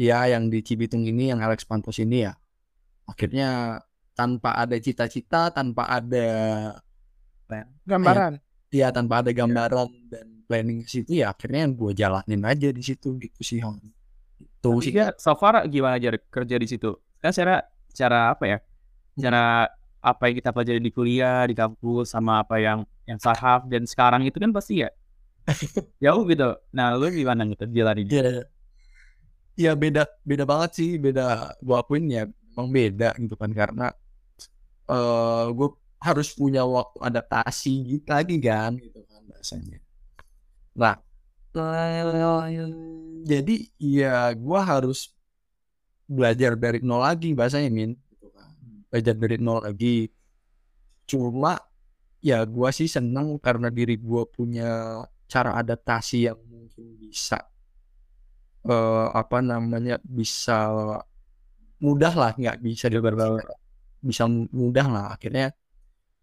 ya 0.00 0.24
yang 0.32 0.48
di 0.48 0.64
Cibitung 0.64 1.04
ini 1.04 1.28
yang 1.28 1.44
Alex 1.44 1.68
Pantos 1.68 2.00
ini 2.00 2.24
ya 2.24 2.32
akhirnya 3.10 3.82
tanpa 4.14 4.54
ada 4.54 4.76
cita-cita 4.78 5.50
tanpa 5.50 5.88
ada 5.88 6.28
Gambaran. 7.82 8.38
ya 8.70 8.94
tanpa 8.94 9.26
ada 9.26 9.34
gambaran 9.34 9.88
dan 10.06 10.26
planning 10.46 10.86
ke 10.86 10.88
situ 11.02 11.18
ya 11.18 11.34
akhirnya 11.34 11.66
gue 11.66 11.90
jalanin 11.90 12.42
aja 12.46 12.70
di 12.70 12.82
situ 12.82 13.18
gitu 13.18 13.40
sih 13.42 13.58
Hon. 13.58 13.82
itu 14.38 14.70
sih 14.86 14.92
Iya, 14.94 15.18
so 15.18 15.34
far 15.34 15.66
gimana 15.66 15.98
aja 15.98 16.14
kerja 16.30 16.54
di 16.54 16.66
situ? 16.70 16.94
Kan 17.18 17.34
secara 17.34 17.66
cara 17.90 18.30
apa 18.30 18.44
ya? 18.46 18.58
Cara 19.18 19.66
apa 20.00 20.22
yang 20.30 20.36
kita 20.38 20.50
pelajari 20.54 20.80
di 20.80 20.92
kuliah, 20.94 21.42
di 21.50 21.54
kampus 21.58 22.14
sama 22.14 22.46
apa 22.46 22.56
yang 22.62 22.86
yang 23.04 23.18
saham 23.18 23.66
dan 23.66 23.82
sekarang 23.84 24.22
itu 24.22 24.38
kan 24.38 24.54
pasti 24.54 24.86
ya 24.86 24.90
jauh 26.04 26.22
gitu. 26.30 26.54
Nah, 26.70 26.94
lu 26.94 27.10
gimana 27.10 27.42
gitu 27.50 27.66
jalanin? 27.74 28.06
Iya. 28.06 28.46
Ya 29.58 29.72
beda 29.74 30.06
beda 30.22 30.46
banget 30.46 30.70
sih, 30.78 30.90
beda 30.96 31.52
gua 31.60 31.82
akuin 31.82 32.06
ya 32.08 32.24
emang 32.60 32.70
beda 32.70 33.16
gitu 33.16 33.34
kan 33.40 33.50
karena 33.56 33.88
eh 34.92 35.46
gue 35.56 35.68
harus 36.00 36.28
punya 36.32 36.64
waktu 36.64 36.98
adaptasi 37.08 37.72
gitu 37.96 38.08
lagi 38.08 38.36
kan 38.40 38.72
gitu 38.80 39.00
kan 39.04 39.20
bahasanya. 39.28 39.78
Nah, 40.72 40.96
jadi 43.30 43.54
ya 43.76 44.32
gua 44.32 44.60
harus 44.64 45.12
belajar 46.08 46.56
dari 46.56 46.80
nol 46.80 47.04
lagi 47.04 47.36
bahasanya 47.36 47.68
min 47.68 47.92
gitu 48.08 48.32
kan. 48.32 48.48
Belajar 48.88 49.14
dari 49.20 49.36
nol 49.36 49.60
lagi. 49.60 50.08
Cuma 51.04 51.60
ya 52.24 52.40
gua 52.48 52.72
sih 52.72 52.88
seneng 52.88 53.36
karena 53.36 53.68
diri 53.68 54.00
gua 54.00 54.24
punya 54.24 55.02
cara 55.28 55.56
adaptasi 55.60 56.32
yang 56.32 56.40
mungkin 56.48 56.96
bisa 56.96 57.44
eh 58.60 59.06
apa 59.20 59.38
namanya 59.40 59.96
bisa 60.04 60.56
mudah 61.80 62.12
lah 62.12 62.32
nggak 62.36 62.60
bisa 62.60 62.86
diberbaur 62.92 63.40
bisa 64.00 64.24
mudah 64.28 64.86
lah 64.88 65.06
akhirnya 65.16 65.52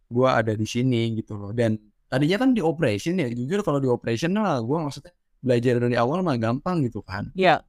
gua 0.09 0.39
ada 0.41 0.53
di 0.55 0.65
sini 0.65 1.13
gitu 1.19 1.37
loh. 1.37 1.51
Dan 1.53 1.77
tadinya 2.07 2.41
kan 2.41 2.55
di 2.55 2.61
operation 2.63 3.19
ya 3.19 3.27
jujur 3.29 3.61
kalau 3.61 3.77
di 3.81 3.89
operation 3.89 4.33
lah 4.37 4.61
gua 4.63 4.87
maksudnya 4.87 5.13
belajar 5.41 5.77
dari 5.77 5.95
awal 5.99 6.25
mah 6.25 6.37
gampang 6.39 6.81
gitu 6.85 7.01
kan. 7.05 7.29
Iya. 7.37 7.61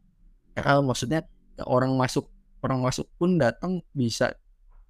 ya 0.56 0.60
kan 0.64 0.82
maksudnya 0.82 1.22
orang 1.70 1.94
masuk 1.94 2.26
orang 2.66 2.82
masuk 2.82 3.06
pun 3.14 3.38
datang 3.38 3.78
bisa 3.94 4.34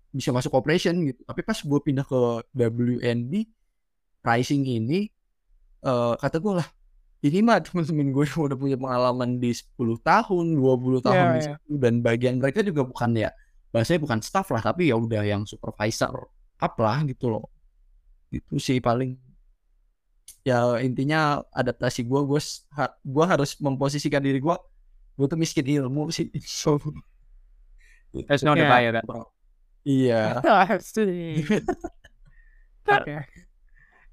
bisa 0.08 0.32
masuk 0.32 0.54
operation 0.56 0.96
gitu. 1.04 1.20
Tapi 1.24 1.40
pas 1.44 1.58
gue 1.60 1.80
pindah 1.84 2.04
ke 2.06 2.20
WND 2.56 3.34
pricing 4.24 4.64
ini 4.64 5.08
eh 5.84 6.14
kata 6.18 6.42
gue 6.42 6.54
lah 6.58 6.68
ini 7.18 7.42
mah 7.42 7.58
temen-temen 7.58 8.14
gue 8.14 8.24
yang 8.24 8.42
udah 8.46 8.58
punya 8.58 8.76
pengalaman 8.78 9.36
di 9.36 9.50
10 9.50 9.74
tahun 10.00 10.54
20 10.54 11.02
tahun 11.02 11.18
Iya, 11.18 11.32
di 11.34 11.40
iya. 11.42 11.46
situ 11.58 11.72
dan 11.76 11.94
bagian 11.98 12.34
mereka 12.38 12.62
juga 12.62 12.86
bukan 12.86 13.10
ya 13.16 13.30
bahasanya 13.68 14.00
bukan 14.00 14.20
staff 14.22 14.48
lah 14.54 14.62
tapi 14.62 14.88
ya 14.88 14.96
udah 14.96 15.22
yang 15.26 15.42
supervisor 15.44 16.14
up 16.58 16.74
lah 16.78 17.02
gitu 17.04 17.26
loh 17.28 17.46
itu 18.30 18.56
sih 18.56 18.78
paling 18.78 19.18
ya 20.44 20.78
intinya 20.78 21.42
adaptasi 21.50 22.06
gue 22.06 22.20
gue 22.24 22.40
gue 23.04 23.24
harus 23.26 23.58
memposisikan 23.58 24.22
diri 24.22 24.38
gue 24.38 24.56
gue 25.18 25.26
tuh 25.26 25.36
miskin 25.36 25.66
ilmu 25.66 26.08
sih 26.08 26.30
so 26.40 26.78
There's 28.08 28.40
no 28.40 28.56
Iya. 28.56 28.62
divider 28.64 28.92
kan? 29.04 29.04
iya 29.84 30.22
Asik. 30.72 31.44
Oke. 32.88 33.16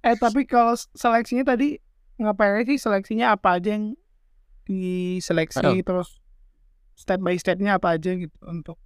Eh 0.04 0.16
tapi 0.20 0.44
kalau 0.44 0.76
seleksinya 0.76 1.48
tadi 1.48 1.80
ngapain 2.16 2.64
sih 2.64 2.80
seleksinya 2.80 3.36
apa 3.36 3.60
aja 3.60 3.76
yang 3.76 3.96
diseleksi 4.66 5.62
Aduh. 5.62 5.84
terus 5.84 6.10
step 6.96 7.20
by 7.22 7.36
stepnya 7.36 7.78
apa 7.78 8.00
aja 8.00 8.16
gitu 8.16 8.36
untuk 8.48 8.80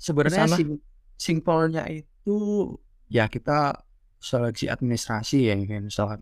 sebenarnya 0.00 0.48
sim 0.50 0.80
simpelnya 1.16 1.84
itu 1.88 2.36
ya 3.12 3.28
kita 3.28 3.86
seleksi 4.18 4.66
administrasi 4.66 5.52
ya 5.52 5.54
kayak 5.54 5.84
misalkan 5.86 6.20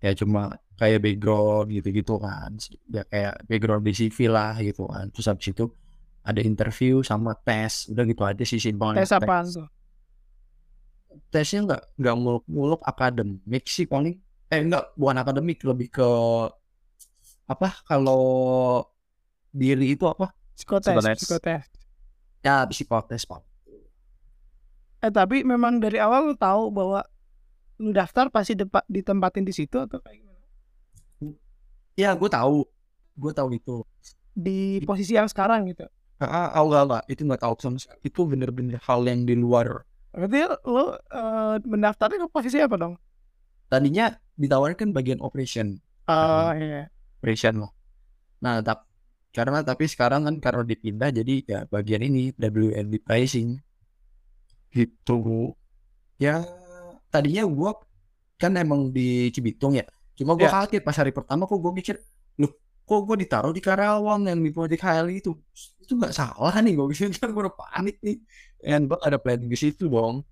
ya 0.00 0.12
cuma 0.16 0.56
kayak 0.80 1.04
background 1.04 1.68
gitu-gitu 1.68 2.16
kan 2.16 2.56
ya 2.88 3.04
kayak 3.08 3.34
background 3.44 3.84
di 3.84 3.92
CV 3.92 4.16
lah 4.32 4.56
gitu 4.60 4.88
kan 4.88 5.12
terus 5.12 5.26
habis 5.28 5.52
itu 5.52 5.68
ada 6.24 6.40
interview 6.40 7.00
sama 7.00 7.36
tes 7.40 7.88
udah 7.88 8.04
gitu 8.04 8.22
aja 8.24 8.44
sih 8.44 8.60
simpelnya 8.60 9.04
tes 9.04 9.12
apaan 9.12 9.44
tuh? 9.48 9.68
tesnya 11.28 11.66
nggak 11.66 11.82
nggak 11.98 12.16
muluk-muluk 12.16 12.80
akademik 12.86 13.64
sih 13.66 13.84
paling 13.84 14.16
eh 14.50 14.60
enggak 14.60 14.84
bukan 14.98 15.16
akademik 15.22 15.58
lebih 15.62 15.88
ke 15.90 16.08
apa 17.50 17.68
kalau 17.86 18.22
diri 19.50 19.94
itu 19.98 20.06
apa 20.06 20.30
Psikotes, 20.54 20.92
Psikotes. 20.94 21.18
psikotes. 21.24 21.62
ya 22.44 22.66
psikotes 22.66 23.24
pak 23.26 23.42
Eh 25.00 25.08
tapi 25.08 25.40
memang 25.48 25.80
dari 25.80 25.96
awal 25.96 26.28
lu 26.28 26.36
tahu 26.36 26.68
bahwa 26.68 27.00
lu 27.80 27.88
daftar 27.96 28.28
pasti 28.28 28.52
depa- 28.52 28.84
ditempatin 28.84 29.48
di 29.48 29.52
situ 29.56 29.80
atau 29.80 29.96
kayak 29.96 30.20
gimana? 30.20 30.44
ya 31.96 32.12
gue 32.12 32.28
tahu 32.28 32.68
gue 33.16 33.32
tahu 33.32 33.48
itu 33.56 33.76
Di 34.36 34.84
posisi 34.84 35.16
yang 35.16 35.24
sekarang 35.24 35.72
gitu. 35.72 35.88
ah 36.20 36.52
enggak 36.60 36.84
enggak 36.84 37.02
itu 37.08 37.20
nggak 37.24 37.40
tahu 37.40 37.54
sama 37.64 37.80
itu 38.04 38.20
bener-bener 38.28 38.76
hal 38.84 39.00
yang 39.08 39.24
di 39.24 39.32
luar 39.32 39.88
Berarti 40.12 40.38
lu 40.68 40.84
eh, 40.92 41.56
mendaftarnya 41.64 42.18
ke 42.20 42.28
posisi 42.28 42.60
apa 42.60 42.76
dong? 42.76 42.94
Tadinya 43.70 44.04
ditawarkan 44.36 44.90
bagian 44.96 45.20
operation. 45.22 45.78
Oh 46.10 46.50
iya. 46.56 46.90
operation 47.20 47.54
lah 47.64 47.72
nah 48.40 48.64
tap, 48.64 48.88
karena 49.36 49.60
tapi 49.60 49.84
sekarang 49.84 50.24
kan 50.26 50.36
karena 50.44 50.62
dipindah 50.64 51.10
jadi 51.12 51.34
ya 51.44 51.58
bagian 51.68 52.02
ini 52.08 52.32
WND 52.36 52.94
pricing. 53.04 53.60
Gitu 54.70 55.16
ya 56.20 56.44
tadinya 57.12 57.42
gua 57.48 57.70
kan 58.40 58.52
emang 58.56 58.92
di 58.96 59.28
Cibitung 59.34 59.74
ya 59.78 59.84
cuma 60.18 60.36
gua 60.38 60.48
Ya. 60.48 60.52
kaget 60.64 60.82
pas 60.86 60.96
hari 61.00 61.12
pertama 61.16 61.44
kok 61.48 61.58
gua 61.60 61.72
mikir 61.74 61.96
loh 62.40 62.52
kok 62.88 63.00
gua 63.06 63.16
ditaruh 63.18 63.52
di 63.56 63.62
Karawang 63.64 64.28
yang 64.30 64.40
di 64.42 64.50
Project 64.54 64.82
HL 64.84 65.08
itu? 65.10 65.30
Itu 65.82 65.92
nggak 65.98 66.14
salah 66.14 66.54
nih 66.64 66.72
gua 66.78 66.86
mikir 66.90 67.08
kan 67.18 67.28
gua 67.34 67.42
udah 67.50 67.56
panik 67.56 67.96
nih. 68.06 68.16
And 68.66 68.86
bang 68.90 69.00
ada 69.06 69.18
planning 69.22 69.48
di 69.52 69.58
situ 69.58 69.88
dong 69.90 70.22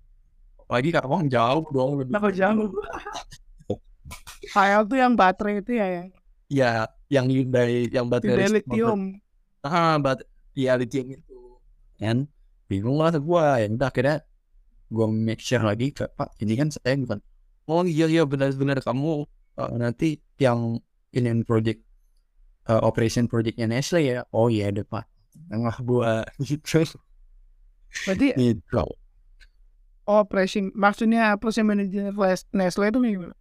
lagi 0.69 0.89
Karawang 0.93 1.25
jauh 1.27 1.65
dong 1.73 2.05
Kenapa 2.05 2.29
jauh? 2.29 2.69
HL 4.53 4.83
tuh 4.89 4.97
yang 4.97 5.13
baterai 5.13 5.61
itu 5.61 5.77
ya 5.77 5.87
yang 5.89 6.07
ya 6.49 6.71
yang 7.09 7.25
Hyundai 7.29 7.85
yang 7.89 8.09
baterai 8.09 8.49
motor. 8.49 8.55
lithium. 8.57 9.01
ah 9.61 9.97
bat 10.01 10.25
ya 10.57 10.73
lithium 10.79 11.13
itu. 11.13 11.37
Kan 12.01 12.25
bingung 12.65 12.97
lah 12.97 13.13
gua. 13.21 13.61
Ya 13.61 13.69
udah 13.69 13.89
akhirnya 13.89 14.25
gua 14.89 15.05
make 15.09 15.41
sure 15.41 15.61
lagi 15.61 15.93
ke 15.93 16.09
pak 16.17 16.33
ini 16.41 16.57
kan 16.57 16.73
saya 16.73 16.97
bukan 16.97 17.21
oh 17.69 17.85
iya 17.85 18.09
iya 18.09 18.25
benar-benar 18.25 18.81
kamu 18.81 19.29
eh, 19.61 19.73
nanti 19.77 20.17
yang 20.41 20.81
ini 21.13 21.45
project 21.45 21.85
eh, 22.65 22.81
operation 22.81 23.29
projectnya 23.29 23.69
Nestle 23.69 24.01
ya? 24.01 24.25
Oh 24.33 24.49
iya 24.49 24.73
ada 24.73 24.81
pak. 24.81 25.05
Tengah 25.49 25.77
gua 25.85 26.25
gitu. 26.41 26.97
Berarti 28.05 28.33
gitu 28.37 28.85
operation. 30.09 30.73
Maksudnya 30.73 31.37
operation 31.37 31.69
manager 31.69 32.09
Nes- 32.09 32.49
Nestle 32.49 32.89
itu 32.89 32.97
gimana? 32.97 33.35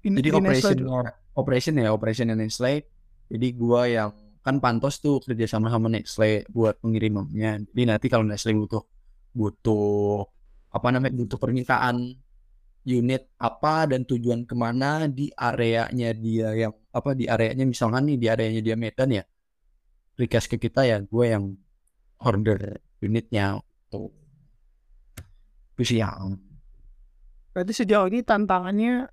In- 0.00 0.16
jadi 0.16 0.32
di 0.32 0.40
Nestle 0.40 0.40
operation 0.40 0.76
juga. 0.80 1.10
operation 1.36 1.72
ya 1.76 1.88
operation 1.92 2.26
Nestle. 2.32 2.88
Jadi 3.28 3.48
gua 3.52 3.84
yang 3.84 4.10
kan 4.40 4.56
Pantos 4.56 5.04
tuh 5.04 5.20
kerja 5.20 5.44
sama 5.44 5.68
sama 5.68 5.92
Nestle 5.92 6.48
buat 6.48 6.80
pengirimannya. 6.80 7.68
Jadi 7.68 7.82
nanti 7.84 8.06
kalau 8.08 8.24
Nestle 8.24 8.56
butuh 8.56 8.82
butuh 9.36 10.24
apa 10.72 10.88
namanya 10.90 11.14
butuh 11.14 11.38
permintaan 11.38 12.16
unit 12.80 13.28
apa 13.36 13.84
dan 13.92 14.08
tujuan 14.08 14.48
ke 14.48 14.56
mana 14.56 15.04
di 15.04 15.28
areanya 15.36 16.16
dia 16.16 16.48
yang 16.56 16.72
apa 16.90 17.12
di 17.12 17.28
areanya 17.28 17.68
misalkan 17.68 18.08
nih 18.08 18.16
di 18.16 18.26
areanya 18.26 18.60
dia 18.64 18.74
Medan 18.74 19.12
ya 19.12 19.24
request 20.16 20.48
ke 20.48 20.56
kita 20.56 20.88
ya 20.88 20.96
gue 21.04 21.24
yang 21.28 21.54
order 22.20 22.80
unitnya. 23.04 23.60
Tuh 23.92 24.08
yang 25.88 26.36
Berarti 27.50 27.72
sejauh 27.72 28.06
ini 28.06 28.20
tantangannya 28.22 29.08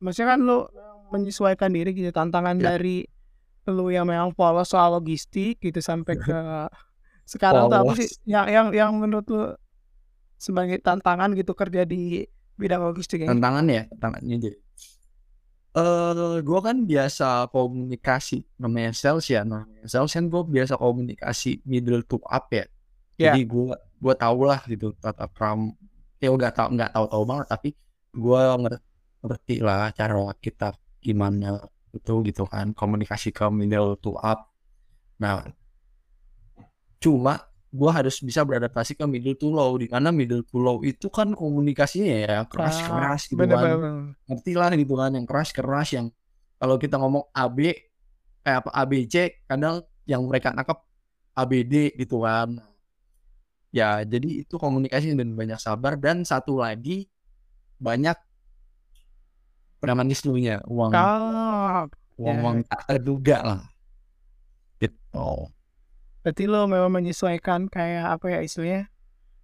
maksudnya 0.00 0.36
kan 0.36 0.40
lu 0.40 0.64
menyesuaikan 1.12 1.74
diri 1.74 1.90
gitu 1.92 2.10
tantangan 2.10 2.56
Ya. 2.58 2.74
dari 2.74 3.04
lu 3.64 3.88
yang 3.88 4.04
memang 4.08 4.32
polos 4.36 4.70
soal 4.72 4.92
logistik 4.94 5.60
gitu 5.60 5.80
sampai 5.80 6.16
ke 6.20 6.36
sekarang 7.32 7.72
tuh 7.72 7.78
apa 7.80 7.92
sih 7.96 8.08
yang 8.28 8.44
yang 8.48 8.66
yang 8.76 8.90
menurut 8.96 9.24
lu 9.28 9.44
sebagai 10.36 10.76
tantangan 10.84 11.32
gitu 11.32 11.56
kerja 11.56 11.88
di 11.88 12.24
bidang 12.60 12.84
logistik 12.84 13.24
tantangan 13.24 13.64
ya 13.68 13.88
tantangannya 13.96 14.36
jadi 14.38 14.58
eh 15.74 16.38
gue 16.44 16.60
kan 16.62 16.76
biasa 16.86 17.50
komunikasi 17.50 18.46
namanya 18.62 18.94
sales 18.94 19.26
ya 19.26 19.42
namanya 19.42 19.88
sales 19.90 20.12
kan 20.12 20.28
gue 20.30 20.42
biasa 20.46 20.78
komunikasi 20.78 21.64
middle 21.66 22.04
to 22.06 22.22
up 22.30 22.46
ya. 22.54 22.62
Ya. 23.18 23.32
jadi 23.34 23.42
gue 23.42 23.74
gue 23.74 24.14
tau 24.14 24.38
lah 24.44 24.60
gitu 24.68 24.94
tata 25.02 25.26
kram 25.26 25.74
ya 26.24 26.30
udah 26.32 26.50
tau 26.50 26.68
nggak 26.72 26.90
tahu 26.96 27.06
tahu 27.12 27.24
banget 27.28 27.46
tapi 27.52 27.68
gue 28.14 28.42
ngerti 29.24 29.56
lah 29.60 29.92
cara 29.92 30.32
kita 30.40 30.72
gimana 31.04 31.60
itu 31.94 32.14
gitu 32.26 32.44
kan 32.48 32.72
komunikasi 32.74 33.30
ke 33.30 33.46
middle 33.52 33.94
to 34.00 34.16
up. 34.18 34.50
Nah 35.20 35.44
cuma 36.98 37.44
gue 37.74 37.90
harus 37.90 38.22
bisa 38.22 38.46
beradaptasi 38.46 38.94
ke 38.94 39.04
middle 39.04 39.34
to 39.34 39.50
low 39.50 39.74
di 39.74 39.90
mana 39.90 40.14
middle 40.14 40.46
to 40.46 40.56
low 40.62 40.78
itu 40.86 41.10
kan 41.10 41.34
komunikasinya 41.34 42.14
ya 42.22 42.36
keras 42.46 42.78
keras 42.80 43.22
gitu 43.26 43.36
bener, 43.36 43.58
kan. 43.58 43.66
bener, 43.76 43.94
ngerti 44.30 44.52
lah 44.54 44.70
gitu 44.78 44.94
kan 44.94 45.10
yang 45.10 45.26
keras 45.26 45.50
keras 45.50 45.88
yang 45.90 46.06
kalau 46.56 46.78
kita 46.78 46.96
ngomong 46.96 47.26
AB 47.34 47.74
kayak 48.46 48.62
apa 48.62 48.70
ABC 48.78 49.44
kadang 49.50 49.82
yang 50.06 50.22
mereka 50.22 50.54
nangkep 50.54 50.78
ABD 51.34 51.98
gitu 51.98 52.22
kan 52.22 52.62
ya 53.74 54.06
jadi 54.06 54.46
itu 54.46 54.54
komunikasi 54.54 55.18
dan 55.18 55.34
banyak 55.34 55.58
sabar 55.58 55.98
dan 55.98 56.22
satu 56.22 56.62
lagi 56.62 57.10
banyak 57.82 58.14
premanislunya 59.82 60.62
uang 60.64 60.92
Ah, 60.94 61.84
uang 62.16 62.36
uang 62.44 62.56
tak 62.70 62.80
terduga 62.88 63.38
lah. 63.42 63.60
Gitu. 64.82 65.28
Berarti 66.24 66.44
lo 66.48 66.64
memang 66.66 66.92
menyesuaikan 67.02 67.60
kayak 67.68 68.18
apa 68.18 68.26
ya 68.34 68.38
istilahnya? 68.46 68.82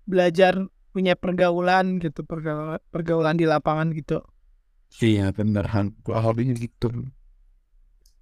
Belajar 0.09 0.55
punya 0.95 1.15
pergaulan 1.15 1.87
gitu 2.03 2.21
pergaulan, 2.27 2.81
pergaulan 2.95 3.37
di 3.41 3.47
lapangan 3.47 3.89
gitu. 3.95 4.19
iya 5.09 5.25
beneran 5.37 5.87
gua 6.05 6.19
hobinya 6.25 6.55
gitu. 6.65 6.87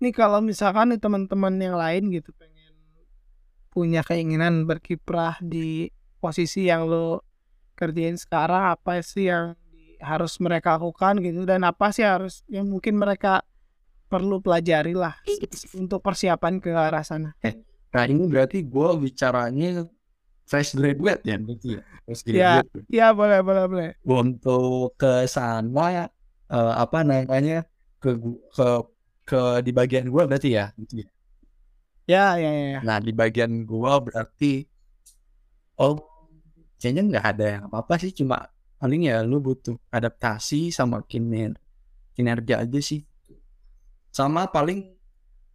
Nih 0.03 0.13
kalau 0.21 0.39
misalkan 0.51 0.87
nih 0.95 1.01
teman-teman 1.05 1.55
yang 1.65 1.77
lain 1.83 2.03
gitu 2.17 2.31
pengen 2.39 2.58
punya 3.79 4.03
keinginan 4.03 4.67
berkiprah 4.67 5.39
di 5.39 5.87
posisi 6.19 6.67
yang 6.67 6.91
lo 6.91 7.23
kerjain 7.79 8.19
sekarang 8.19 8.75
apa 8.75 8.99
sih 9.07 9.31
yang 9.31 9.55
harus 10.03 10.43
mereka 10.43 10.75
lakukan 10.75 11.23
gitu 11.23 11.47
dan 11.47 11.63
apa 11.63 11.95
sih 11.95 12.03
harus 12.03 12.43
yang 12.51 12.67
mungkin 12.67 12.99
mereka 12.99 13.47
perlu 14.11 14.43
pelajari 14.43 14.99
lah 14.99 15.15
untuk 15.79 16.03
persiapan 16.03 16.59
ke 16.59 16.75
arah 16.75 17.07
sana. 17.07 17.39
nah 17.95 18.03
ini 18.03 18.27
berarti 18.27 18.67
gua 18.67 18.99
bicaranya 18.99 19.87
fresh 20.43 20.75
graduate 20.75 21.23
ya 21.23 21.39
berarti 21.39 21.69
ya 21.79 21.83
fresh 22.03 22.23
Ya. 22.27 22.53
graduate 22.67 22.83
Ya 22.91 23.07
boleh 23.15 23.39
boleh 23.47 23.65
boleh. 23.71 23.91
untuk 24.03 24.99
ke 24.99 25.23
sana 25.31 25.85
ya 25.95 26.05
eh, 26.51 26.73
apa 26.83 27.07
namanya 27.07 27.63
ke 28.03 28.19
ke 28.51 28.69
ke 29.23 29.41
di 29.63 29.71
bagian 29.71 30.11
gua 30.11 30.27
berarti 30.27 30.59
ya 30.59 30.75
gitu 30.83 31.07
ya. 31.07 31.09
Ya 32.09 32.41
ya 32.41 32.49
ya. 32.49 32.69
ya. 32.73 32.81
nah 32.81 32.97
di 33.05 33.13
bagian 33.13 33.69
gua 33.69 34.01
berarti 34.01 34.65
oh 35.77 36.01
kayaknya 36.81 37.03
nggak 37.05 37.27
ada 37.37 37.45
yang 37.53 37.63
apa 37.69 37.85
apa 37.85 37.95
sih 38.01 38.17
cuma 38.17 38.49
paling 38.81 39.13
ya 39.13 39.21
lu 39.21 39.45
butuh 39.45 39.77
adaptasi 39.93 40.73
sama 40.73 41.05
kiner 41.05 41.53
kinerja 42.17 42.65
aja 42.65 42.81
sih 42.81 43.05
sama 44.09 44.49
paling 44.49 44.89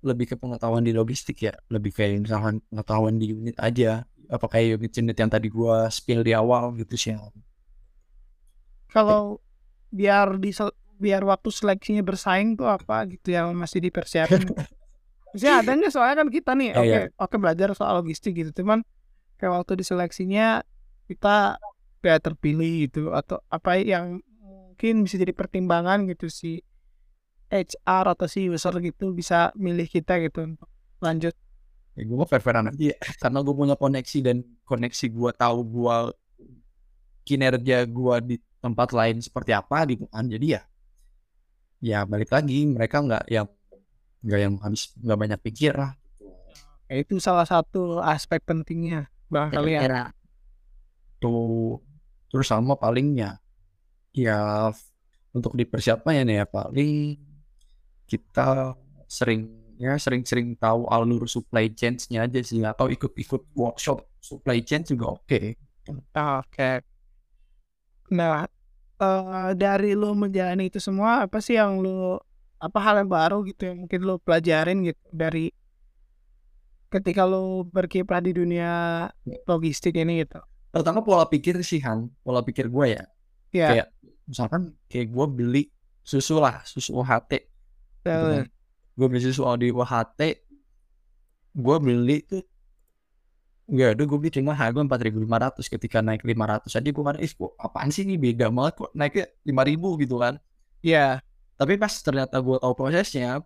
lebih 0.05 0.29
ke 0.29 0.35
pengetahuan 0.37 0.85
di 0.85 0.93
logistik 0.93 1.47
ya 1.47 1.57
lebih 1.73 1.89
kayak 1.89 2.21
misalkan 2.21 2.61
pengetahuan 2.69 3.17
di 3.17 3.33
unit 3.33 3.57
aja 3.57 4.05
apa 4.29 4.45
kayak 4.45 4.77
unit 4.77 4.93
unit 4.93 5.17
yang 5.17 5.31
tadi 5.33 5.47
gua 5.49 5.89
spill 5.89 6.21
di 6.21 6.37
awal 6.37 6.69
gitu 6.77 6.93
sih 6.93 7.17
Kalau 8.93 9.41
biar 9.89 10.37
di 10.37 10.53
biar 11.01 11.25
waktu 11.25 11.49
seleksinya 11.49 12.05
bersaing 12.05 12.53
tuh 12.53 12.69
apa 12.69 13.09
gitu 13.09 13.33
yang 13.33 13.57
masih 13.57 13.81
dipersiapkan. 13.81 14.45
Maksudnya 15.33 15.55
ada 15.65 15.71
nggak 15.73 15.91
soalnya 15.93 16.15
kan 16.21 16.29
kita 16.29 16.51
nih 16.53 16.69
Iya, 16.71 16.77
oke 16.77 16.87
iya. 16.87 17.01
oke 17.17 17.35
belajar 17.41 17.67
soal 17.73 18.05
logistik 18.05 18.37
gitu 18.37 18.53
cuman 18.61 18.85
kayak 19.41 19.59
waktu 19.59 19.81
di 19.81 19.85
seleksinya 19.85 20.61
kita 21.09 21.57
kayak 22.05 22.21
terpilih 22.21 22.87
gitu 22.87 23.09
atau 23.11 23.41
apa 23.49 23.81
yang 23.81 24.21
mungkin 24.39 25.03
bisa 25.03 25.17
jadi 25.17 25.33
pertimbangan 25.33 26.05
gitu 26.05 26.29
si 26.29 26.61
HR 27.49 28.13
atau 28.17 28.25
si 28.29 28.49
user 28.49 28.73
gitu 28.81 29.13
bisa 29.13 29.49
milih 29.57 29.89
kita 29.89 30.21
gitu 30.21 30.53
untuk 30.53 30.69
lanjut 31.01 31.33
ya 31.93 32.01
gue 32.05 32.17
mau 32.17 32.25
fair-fairan 32.25 32.73
aja 32.73 32.93
ya. 32.93 32.97
karena 33.21 33.39
gue 33.45 33.53
punya 33.53 33.75
koneksi 33.77 34.19
dan 34.25 34.37
koneksi 34.65 35.05
gue 35.13 35.31
tahu 35.37 35.59
gue 35.61 35.97
kinerja 37.23 37.77
gue 37.87 38.15
di 38.25 38.35
tempat 38.59 38.89
lain 38.91 39.21
seperti 39.21 39.51
apa 39.53 39.85
gitu 39.87 40.09
kan 40.09 40.25
jadi 40.25 40.47
ya 40.59 40.61
ya 41.83 41.99
balik 42.07 42.31
lagi 42.31 42.63
mereka 42.65 43.03
nggak 43.03 43.23
yang 43.27 43.47
nggak 44.23 44.39
yang 44.39 44.53
habis 44.63 44.95
nggak 44.99 45.19
banyak 45.19 45.39
pikir 45.43 45.75
lah 45.75 45.93
Ya, 46.91 46.99
itu 47.01 47.17
salah 47.17 47.47
satu 47.47 48.03
aspek 48.03 48.43
pentingnya 48.43 49.09
barangkali 49.31 49.71
ya 49.81 50.11
tuh 51.17 51.79
terus 52.29 52.51
sama 52.51 52.75
palingnya 52.75 53.39
ya 54.13 54.69
untuk 55.33 55.57
dipersiapkan 55.57 56.27
ya 56.27 56.45
paling 56.45 57.17
kita 58.05 58.77
sering 59.09 59.49
ya 59.81 59.97
sering-sering 59.97 60.53
tahu 60.53 60.85
alur 60.85 61.25
supply 61.25 61.71
chain-nya 61.73 62.29
aja 62.29 62.39
sih 62.45 62.61
atau 62.61 62.87
ikut-ikut 62.91 63.49
workshop 63.57 64.05
supply 64.21 64.61
chain 64.61 64.85
juga 64.85 65.17
oke. 65.17 65.57
Oke. 66.13 66.71
Nah, 68.13 68.45
eh, 69.01 69.49
dari 69.57 69.97
lo 69.97 70.13
menjalani 70.13 70.69
itu 70.69 70.77
semua 70.77 71.25
apa 71.25 71.41
sih 71.41 71.57
yang 71.57 71.81
lo 71.81 72.21
apa 72.63 72.79
hal 72.79 73.03
yang 73.03 73.11
baru 73.11 73.43
gitu 73.43 73.67
yang 73.67 73.83
mungkin 73.83 73.99
lo 74.07 74.15
pelajarin 74.23 74.87
gitu 74.87 75.03
dari 75.11 75.51
ketika 76.87 77.27
lo 77.27 77.67
berkiprah 77.67 78.23
di 78.23 78.31
dunia 78.31 78.71
logistik 79.43 79.99
ini 79.99 80.23
gitu. 80.23 80.39
Pertama 80.71 81.03
pola 81.03 81.27
pikir 81.27 81.59
sih 81.59 81.83
Han, 81.83 82.07
pola 82.23 82.39
pikir 82.39 82.71
gue 82.71 82.85
ya. 82.95 83.03
Ya. 83.51 83.67
Kayak 83.69 83.87
misalkan 84.23 84.61
kayak 84.87 85.11
gue 85.11 85.25
beli 85.27 85.63
susu 86.01 86.39
lah, 86.39 86.63
susu 86.63 86.95
UHT. 86.95 87.31
gitu 88.07 88.27
kan. 88.31 88.47
Gue 88.95 89.07
beli 89.11 89.21
susu 89.21 89.43
di 89.59 89.67
UHT, 89.73 90.21
gue 91.53 91.77
beli 91.83 92.17
tuh 92.23 92.43
Enggak, 93.63 93.95
aduh 93.95 94.05
gue 94.11 94.17
beli 94.19 94.31
cuma 94.35 94.51
harga 94.51 94.83
4.500 94.83 95.71
ketika 95.71 96.03
naik 96.03 96.27
500 96.27 96.67
aja 96.67 96.83
gue 96.83 97.03
kan, 97.07 97.15
ih 97.15 97.31
apaan 97.63 97.89
sih 97.95 98.03
ini 98.03 98.19
beda 98.19 98.51
banget 98.51 98.73
kok 98.75 98.91
naiknya 98.91 99.25
5.000 99.47 100.03
gitu 100.03 100.15
kan. 100.19 100.33
Iya. 100.83 101.23
Tapi 101.53 101.73
pas 101.77 101.93
ternyata 102.01 102.41
gue 102.41 102.57
tahu 102.57 102.73
prosesnya, 102.73 103.41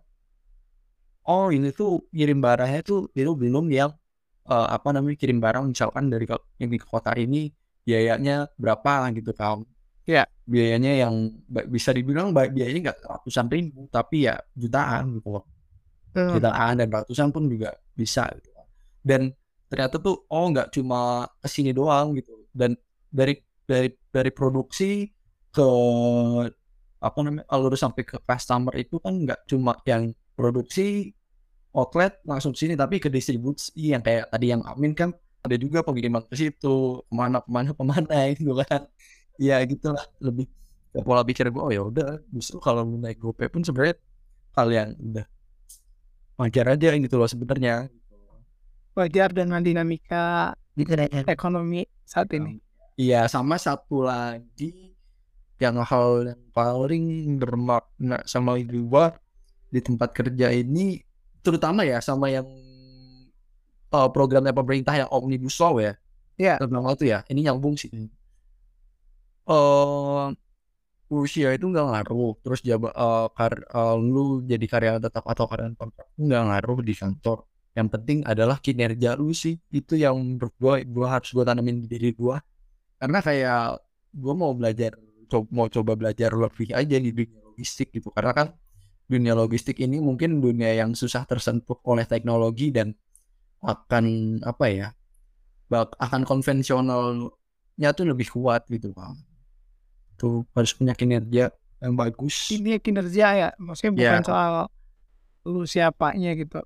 oh 1.28 1.52
ini 1.52 1.68
tuh 1.76 2.08
kirim 2.08 2.40
barangnya 2.40 2.80
tuh 2.80 3.12
itu 3.12 3.32
belum 3.36 3.68
yang 3.68 3.92
eh, 4.48 4.68
apa 4.72 4.88
namanya 4.96 5.16
kirim 5.20 5.38
barang 5.38 5.68
misalkan 5.68 6.08
dari 6.08 6.24
yang 6.56 6.70
di 6.72 6.78
kota 6.80 7.12
ini 7.14 7.52
biayanya 7.84 8.48
berapa 8.56 9.12
gitu 9.16 9.32
kan. 9.36 9.64
Iya. 10.08 10.24
Biayanya 10.48 10.92
yang 11.04 11.14
bisa 11.68 11.92
dibilang 11.92 12.32
biayanya 12.32 12.92
nggak 12.92 12.98
ratusan 13.04 13.52
ribu 13.52 13.84
tapi 13.92 14.24
ya 14.24 14.40
jutaan 14.56 15.20
gitu 15.20 15.28
loh. 15.36 15.44
Hmm. 16.16 16.32
Jutaan 16.32 16.80
dan 16.80 16.88
ratusan 16.88 17.28
pun 17.28 17.44
juga 17.48 17.76
bisa 17.92 18.24
gitu. 18.40 18.48
Dan 19.04 19.32
ternyata 19.68 20.00
tuh 20.00 20.24
oh 20.32 20.46
nggak 20.48 20.72
cuma 20.72 21.28
ke 21.44 21.48
sini 21.48 21.76
doang 21.76 22.16
gitu. 22.16 22.48
Dan 22.48 22.72
dari 23.12 23.36
dari 23.68 23.92
dari 24.08 24.30
produksi 24.32 25.04
ke 25.52 25.68
apa 26.98 27.18
namanya 27.22 27.46
alur 27.50 27.74
sampai 27.78 28.02
ke 28.02 28.18
customer 28.22 28.74
itu 28.74 28.98
kan 28.98 29.14
nggak 29.14 29.46
cuma 29.46 29.78
yang 29.86 30.10
produksi 30.34 31.14
outlet 31.74 32.18
langsung 32.26 32.54
sini 32.54 32.74
tapi 32.74 32.98
ke 32.98 33.06
distribusi. 33.10 33.70
Yang 33.74 34.02
kayak 34.06 34.24
tadi 34.34 34.46
yang 34.50 34.62
Amin 34.66 34.92
kan 34.94 35.14
ada 35.46 35.54
juga 35.54 35.86
pengiriman 35.86 36.26
ke 36.26 36.34
situ 36.34 37.02
ke 37.06 37.12
mana 37.14 37.38
ke 37.38 37.50
mana 37.50 37.70
ke 37.70 37.84
mana 37.86 38.18
gitu 38.38 38.52
kan. 38.66 38.86
Ya 39.38 39.62
gitulah. 39.62 40.02
Lebih 40.18 40.50
ke 40.90 41.00
pola 41.04 41.22
pikir 41.22 41.52
gue 41.52 41.62
oh 41.62 41.70
ya 41.70 41.82
udah 41.84 42.18
justru 42.32 42.58
kalau 42.58 42.82
naik 42.82 43.20
GoPay 43.20 43.52
pun 43.52 43.62
sebenarnya 43.62 44.00
hal 44.56 44.68
yang 44.72 44.88
udah 44.98 45.26
wajar 46.40 46.66
aja 46.74 46.88
gitu 46.98 47.14
loh 47.14 47.28
sebenarnya. 47.30 47.86
Wajar 48.98 49.30
dengan 49.30 49.62
dinamika 49.62 50.58
ekonomi 51.30 51.86
saat 52.02 52.34
ini. 52.34 52.58
Iya 52.98 53.30
sama 53.30 53.54
satu 53.62 54.02
lagi 54.02 54.87
yang 55.58 55.76
hal 55.82 56.34
yang 56.34 56.42
paling 56.54 57.36
bermakna 57.38 58.22
sama 58.26 58.54
gua 58.62 59.18
di 59.68 59.82
tempat 59.82 60.14
kerja 60.14 60.48
ini 60.54 61.02
terutama 61.42 61.84
ya 61.84 61.98
sama 62.00 62.30
yang 62.30 62.46
uh, 63.92 64.08
programnya 64.12 64.52
pemerintah 64.54 64.94
yang 65.04 65.10
omnibus 65.10 65.56
law 65.60 65.76
ya. 65.80 65.94
Iya. 66.38 66.54
Tentang 66.62 66.86
itu 66.94 67.04
ya. 67.10 67.26
Ini 67.26 67.50
nyambung 67.50 67.74
sih. 67.74 67.90
Eh 69.48 70.26
usia 71.08 71.48
itu 71.56 71.66
nggak 71.72 71.86
ngaruh. 71.88 72.32
Terus 72.44 72.60
jaba, 72.62 72.88
eh, 72.92 73.26
kar- 73.34 73.66
eh, 73.66 73.96
lu 73.98 74.44
jadi 74.44 74.66
karyawan 74.68 75.02
tetap 75.02 75.24
atau 75.24 75.44
karyawan 75.50 75.74
kontrak 75.74 76.06
nggak 76.20 76.42
ngaruh 76.48 76.78
di 76.84 76.94
kantor. 76.94 77.38
Yang 77.76 77.88
penting 77.94 78.18
adalah 78.28 78.56
kinerja 78.60 79.16
lu 79.18 79.32
sih. 79.32 79.56
Itu 79.72 79.94
yang 79.96 80.16
gua, 80.60 80.82
gua 80.84 81.06
harus 81.18 81.30
gua 81.32 81.44
tanamin 81.48 81.84
di 81.84 81.88
diri 81.90 82.10
gua. 82.14 82.38
Karena 83.00 83.18
kayak 83.24 83.82
gua 84.14 84.34
mau 84.36 84.52
belajar, 84.54 84.94
co- 85.28 85.48
mau 85.52 85.68
coba 85.68 85.92
belajar 85.94 86.32
lebih 86.34 86.72
aja 86.72 86.96
di 86.96 87.10
dunia 87.12 87.40
logistik 87.44 87.92
gitu. 87.92 88.08
Karena 88.10 88.32
kan 88.34 88.48
dunia 89.06 89.32
logistik 89.32 89.78
ini 89.80 90.00
mungkin 90.00 90.40
dunia 90.40 90.72
yang 90.74 90.92
susah 90.92 91.24
tersentuh 91.24 91.78
oleh 91.84 92.04
teknologi 92.04 92.68
dan 92.72 92.92
akan 93.60 94.38
apa 94.42 94.66
ya, 94.70 94.88
bak 95.66 95.96
akan 95.98 96.22
konvensionalnya 96.22 97.88
tuh 97.94 98.06
lebih 98.06 98.28
kuat 98.30 98.64
gitu 98.70 98.92
bang. 98.94 99.16
Tuh 100.18 100.42
harus 100.54 100.72
punya 100.74 100.94
kinerja 100.94 101.50
yang 101.78 101.94
bagus. 101.94 102.50
Ini 102.50 102.82
kinerja 102.82 103.26
ya, 103.34 103.48
maksudnya 103.58 103.92
Iya. 103.94 103.98
bukan 103.98 104.22
soal 104.26 104.52
lu 105.46 105.62
siapanya 105.64 106.34
gitu. 106.34 106.60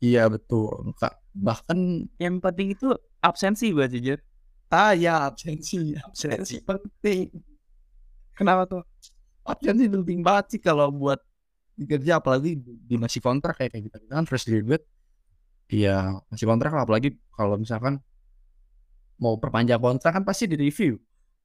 Iya 0.00 0.28
betul. 0.28 0.92
Kak. 0.98 1.16
Bahkan 1.32 1.78
Yang 2.20 2.36
penting 2.44 2.68
itu 2.76 2.88
absensi 3.20 3.72
buat 3.72 3.88
jujur. 3.88 4.20
ah 4.68 4.90
ya 4.90 5.30
absensi, 5.30 5.94
absensi 5.94 6.58
penting. 6.60 7.30
Kenapa 8.34 8.66
tuh? 8.66 8.82
Absensi 9.44 9.86
penting 9.86 10.20
banget 10.24 10.56
sih 10.56 10.60
kalau 10.60 10.90
buat 10.90 11.20
kerja 11.74 12.22
apalagi 12.22 12.54
di 12.62 12.96
masih 12.96 13.18
kontrak 13.18 13.58
kayak 13.58 13.74
kita 13.90 13.98
kita 13.98 14.12
kan 14.14 14.26
fresh 14.26 14.46
graduate. 14.46 14.86
Iya 15.70 16.22
masih 16.30 16.46
kontrak 16.46 16.70
apalagi 16.74 17.18
kalau 17.34 17.58
misalkan 17.58 17.98
mau 19.18 19.38
perpanjang 19.38 19.78
kontrak 19.78 20.14
kan 20.14 20.24
pasti 20.26 20.50
di 20.50 20.56
review 20.58 20.98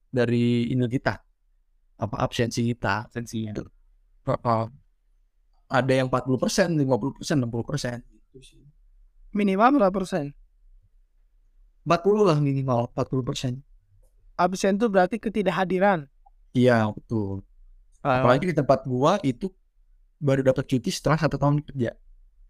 dari 0.10 0.70
ini 0.70 0.86
kita 0.90 1.18
apa 2.00 2.16
absensi 2.24 2.66
kita. 2.66 3.10
Absensinya. 3.12 3.54
Ada 5.70 5.94
yang 5.94 6.10
40%, 6.10 6.74
50%, 6.82 7.46
60% 7.46 8.02
gitu 8.02 8.40
sih. 8.42 8.62
Minimal 9.38 9.78
berapa 9.78 9.94
persen? 9.94 10.34
40 11.86 12.26
lah 12.26 12.38
minimal 12.42 12.90
40%. 12.98 13.62
Absen 14.40 14.74
itu 14.80 14.88
berarti 14.90 15.22
ketidakhadiran. 15.22 16.10
Iya 16.54 16.90
betul. 16.92 17.46
Apalagi 18.00 18.50
di 18.50 18.56
tempat 18.56 18.88
gua 18.88 19.20
itu 19.22 19.52
baru 20.20 20.44
dapat 20.44 20.68
cuti 20.68 20.92
setelah 20.92 21.18
satu 21.20 21.40
tahun 21.40 21.64
kerja. 21.64 21.96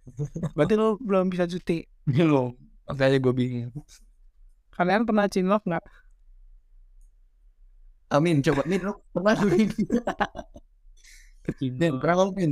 Berarti 0.58 0.74
lu 0.74 0.98
belum 1.02 1.30
bisa 1.30 1.46
cuti. 1.46 1.86
Belum. 2.10 2.58
Makanya 2.90 3.18
gue 3.22 3.34
bingung. 3.34 3.86
Kalian 4.74 5.06
pernah 5.06 5.30
cinlok 5.30 5.62
nggak? 5.70 5.86
Amin, 8.10 8.42
coba 8.42 8.66
Min, 8.66 8.82
lu 8.82 8.98
pernah 9.14 9.38
Min? 9.46 9.70
Min, 11.78 11.94
pernah 12.02 12.14
nggak, 12.18 12.34
Min? 12.34 12.52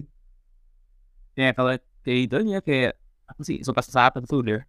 Ya 1.34 1.50
kalau 1.58 1.74
kayak 2.06 2.20
itu 2.30 2.36
ya 2.46 2.60
kayak 2.62 2.94
apa 3.26 3.42
sih 3.42 3.66
suka 3.66 3.82
sesaat 3.82 4.22
itu 4.22 4.38
udah. 4.46 4.62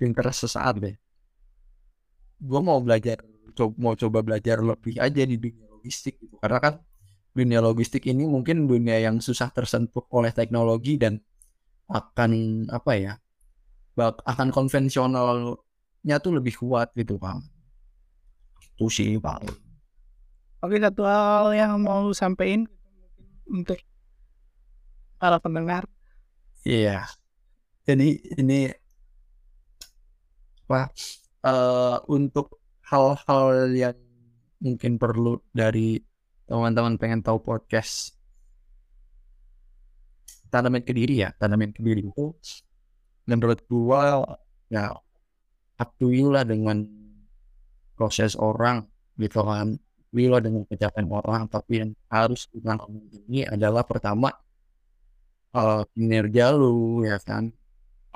Pinter 0.00 0.24
sesaat 0.32 0.80
deh. 0.80 0.96
Gue 2.40 2.60
mau 2.64 2.80
belajar, 2.80 3.20
co- 3.58 3.74
mau 3.82 3.98
coba 3.98 4.22
belajar 4.22 4.62
lebih 4.62 4.94
aja 5.02 5.22
di 5.26 5.36
dunia 5.42 5.66
logistik 5.74 6.14
gitu. 6.22 6.38
Karena 6.38 6.58
kan 6.62 6.74
dunia 7.34 7.58
logistik 7.58 8.06
ini 8.06 8.24
mungkin 8.30 8.70
dunia 8.70 9.02
yang 9.02 9.18
susah 9.18 9.50
tersentuh 9.50 10.06
oleh 10.14 10.30
teknologi 10.30 10.94
dan 11.02 11.18
akan 11.90 12.30
apa 12.70 12.92
ya, 12.94 13.12
bak 13.98 14.22
akan 14.22 14.48
konvensionalnya 14.54 16.16
tuh 16.22 16.32
lebih 16.38 16.54
kuat 16.60 16.94
gitu 16.94 17.18
bang. 17.18 17.42
Itu 18.78 18.86
sih 18.86 19.18
bang. 19.18 19.42
Oke 20.62 20.76
satu 20.82 21.02
hal 21.06 21.54
yang 21.54 21.82
mau 21.82 22.06
lu 22.06 22.14
sampein 22.14 22.66
untuk 23.50 23.78
para 25.18 25.38
pendengar. 25.42 25.86
Iya. 26.66 27.06
Jadi 27.86 28.20
ini 28.38 28.68
apa 30.68 30.92
eh, 31.48 31.96
untuk 32.12 32.57
hal-hal 32.88 33.68
yang 33.76 33.96
mungkin 34.64 34.96
perlu 34.96 35.38
dari 35.52 36.00
teman-teman 36.48 36.96
pengen 36.96 37.20
tahu 37.20 37.38
podcast. 37.44 38.16
Tanaman 40.48 40.80
ke 40.80 40.96
diri 40.96 41.20
ya 41.20 41.28
tanaman 41.36 41.76
ke 41.76 41.84
diri 41.84 42.08
itu 42.08 42.32
menurut 43.28 43.60
gua 43.68 44.24
ya 44.72 44.96
up 45.76 45.90
to 46.00 46.08
you 46.08 46.32
lah 46.32 46.48
dengan 46.48 46.88
proses 47.92 48.32
orang 48.40 48.88
gitu 49.20 49.44
kan. 49.44 49.76
Lah 50.08 50.40
dengan 50.40 50.64
pencapaian 50.64 51.04
orang 51.12 51.52
tapi 51.52 51.84
yang 51.84 51.92
harus 52.08 52.48
kita 52.48 52.80
ini 53.28 53.44
adalah 53.44 53.84
pertama 53.84 54.32
eh, 55.52 55.82
kinerja 55.92 56.56
lu 56.56 57.04
ya 57.04 57.20
kan. 57.20 57.52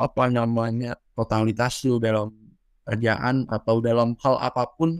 Apa 0.00 0.32
namanya 0.32 0.96
totalitas 1.12 1.84
lu 1.84 2.00
dalam 2.00 2.41
kerjaan 2.82 3.46
atau 3.46 3.78
dalam 3.78 4.18
hal 4.18 4.38
apa 4.42 4.66
pun 4.74 4.98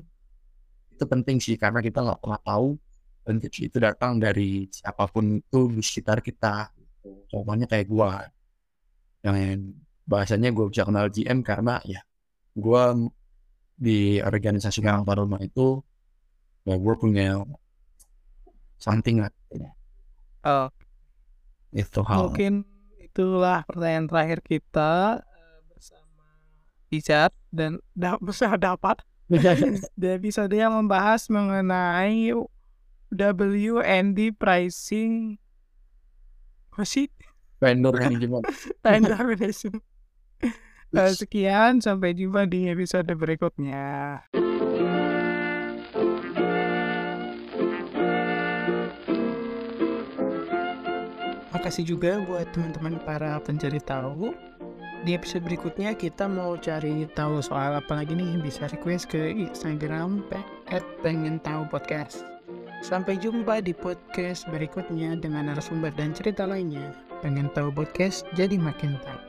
itu 0.93 1.05
penting 1.05 1.43
sih 1.43 1.59
karena 1.59 1.83
kita 1.83 1.99
nggak 2.05 2.21
pernah 2.23 2.41
tahu 2.43 2.79
rezeki 3.23 3.71
itu 3.71 3.79
datang 3.79 4.19
dari 4.19 4.67
siapa 4.71 5.07
pun 5.07 5.39
itu 5.39 5.61
di 5.71 5.83
sekitar 5.83 6.23
kita. 6.23 6.71
Contohnya 7.31 7.67
kayak 7.67 7.87
gua. 7.91 8.23
Yang 9.23 9.79
bahasanya 10.03 10.51
gue 10.51 10.67
bisa 10.67 10.83
kenal 10.83 11.07
GM 11.07 11.47
karena 11.47 11.79
ya 11.87 12.03
gua 12.59 12.95
di 13.79 14.19
organisasi 14.19 14.83
Karang 14.83 15.07
Taruna 15.07 15.39
itu 15.43 15.79
ya 16.67 16.75
gue 16.79 16.95
punya 16.99 17.43
something 18.79 19.23
lah. 19.23 19.31
Oh, 20.43 20.69
itu 21.71 22.01
hal. 22.03 22.31
Mungkin 22.31 22.67
itulah 22.99 23.63
pertanyaan 23.67 24.07
terakhir 24.11 24.39
kita 24.43 25.23
Richard 26.93 27.33
dan 27.49 27.81
da 27.97 28.21
bersama 28.21 28.61
dapat 28.61 29.01
di 29.97 30.07
episode 30.13 30.53
yang 30.53 30.77
membahas 30.77 31.33
mengenai 31.33 32.37
WND 33.09 34.37
pricing 34.37 35.41
apa 36.73 36.85
sih 36.85 37.09
vendor 37.57 37.97
yang 37.97 38.21
gimana 38.21 38.45
vendor 38.85 39.25
relation. 39.25 39.81
Eh, 40.93 41.09
sekian 41.17 41.81
sampai 41.81 42.13
jumpa 42.13 42.45
di 42.45 42.69
episode 42.69 43.09
berikutnya. 43.17 44.21
Makasih 51.49 51.89
juga 51.89 52.21
buat 52.29 52.45
teman-teman 52.53 53.01
para 53.09 53.41
pencari 53.41 53.81
tahu 53.81 54.37
di 55.03 55.19
episode 55.19 55.43
berikutnya 55.43 55.99
kita 55.99 56.31
mau 56.31 56.55
cari 56.55 57.11
tahu 57.11 57.43
soal 57.43 57.75
apa 57.75 57.93
lagi 57.99 58.15
nih 58.15 58.39
bisa 58.39 58.71
request 58.71 59.11
ke 59.11 59.35
Instagram 59.35 60.23
at 60.71 60.87
pengen 61.03 61.43
tahu 61.43 61.67
podcast. 61.67 62.23
Sampai 62.83 63.19
jumpa 63.19 63.63
di 63.63 63.75
podcast 63.75 64.47
berikutnya 64.51 65.19
dengan 65.19 65.51
narasumber 65.51 65.91
dan 65.95 66.15
cerita 66.15 66.47
lainnya. 66.47 66.95
Pengen 67.23 67.51
tahu 67.55 67.75
podcast 67.75 68.27
jadi 68.35 68.59
makin 68.59 68.99
tahu. 69.03 69.21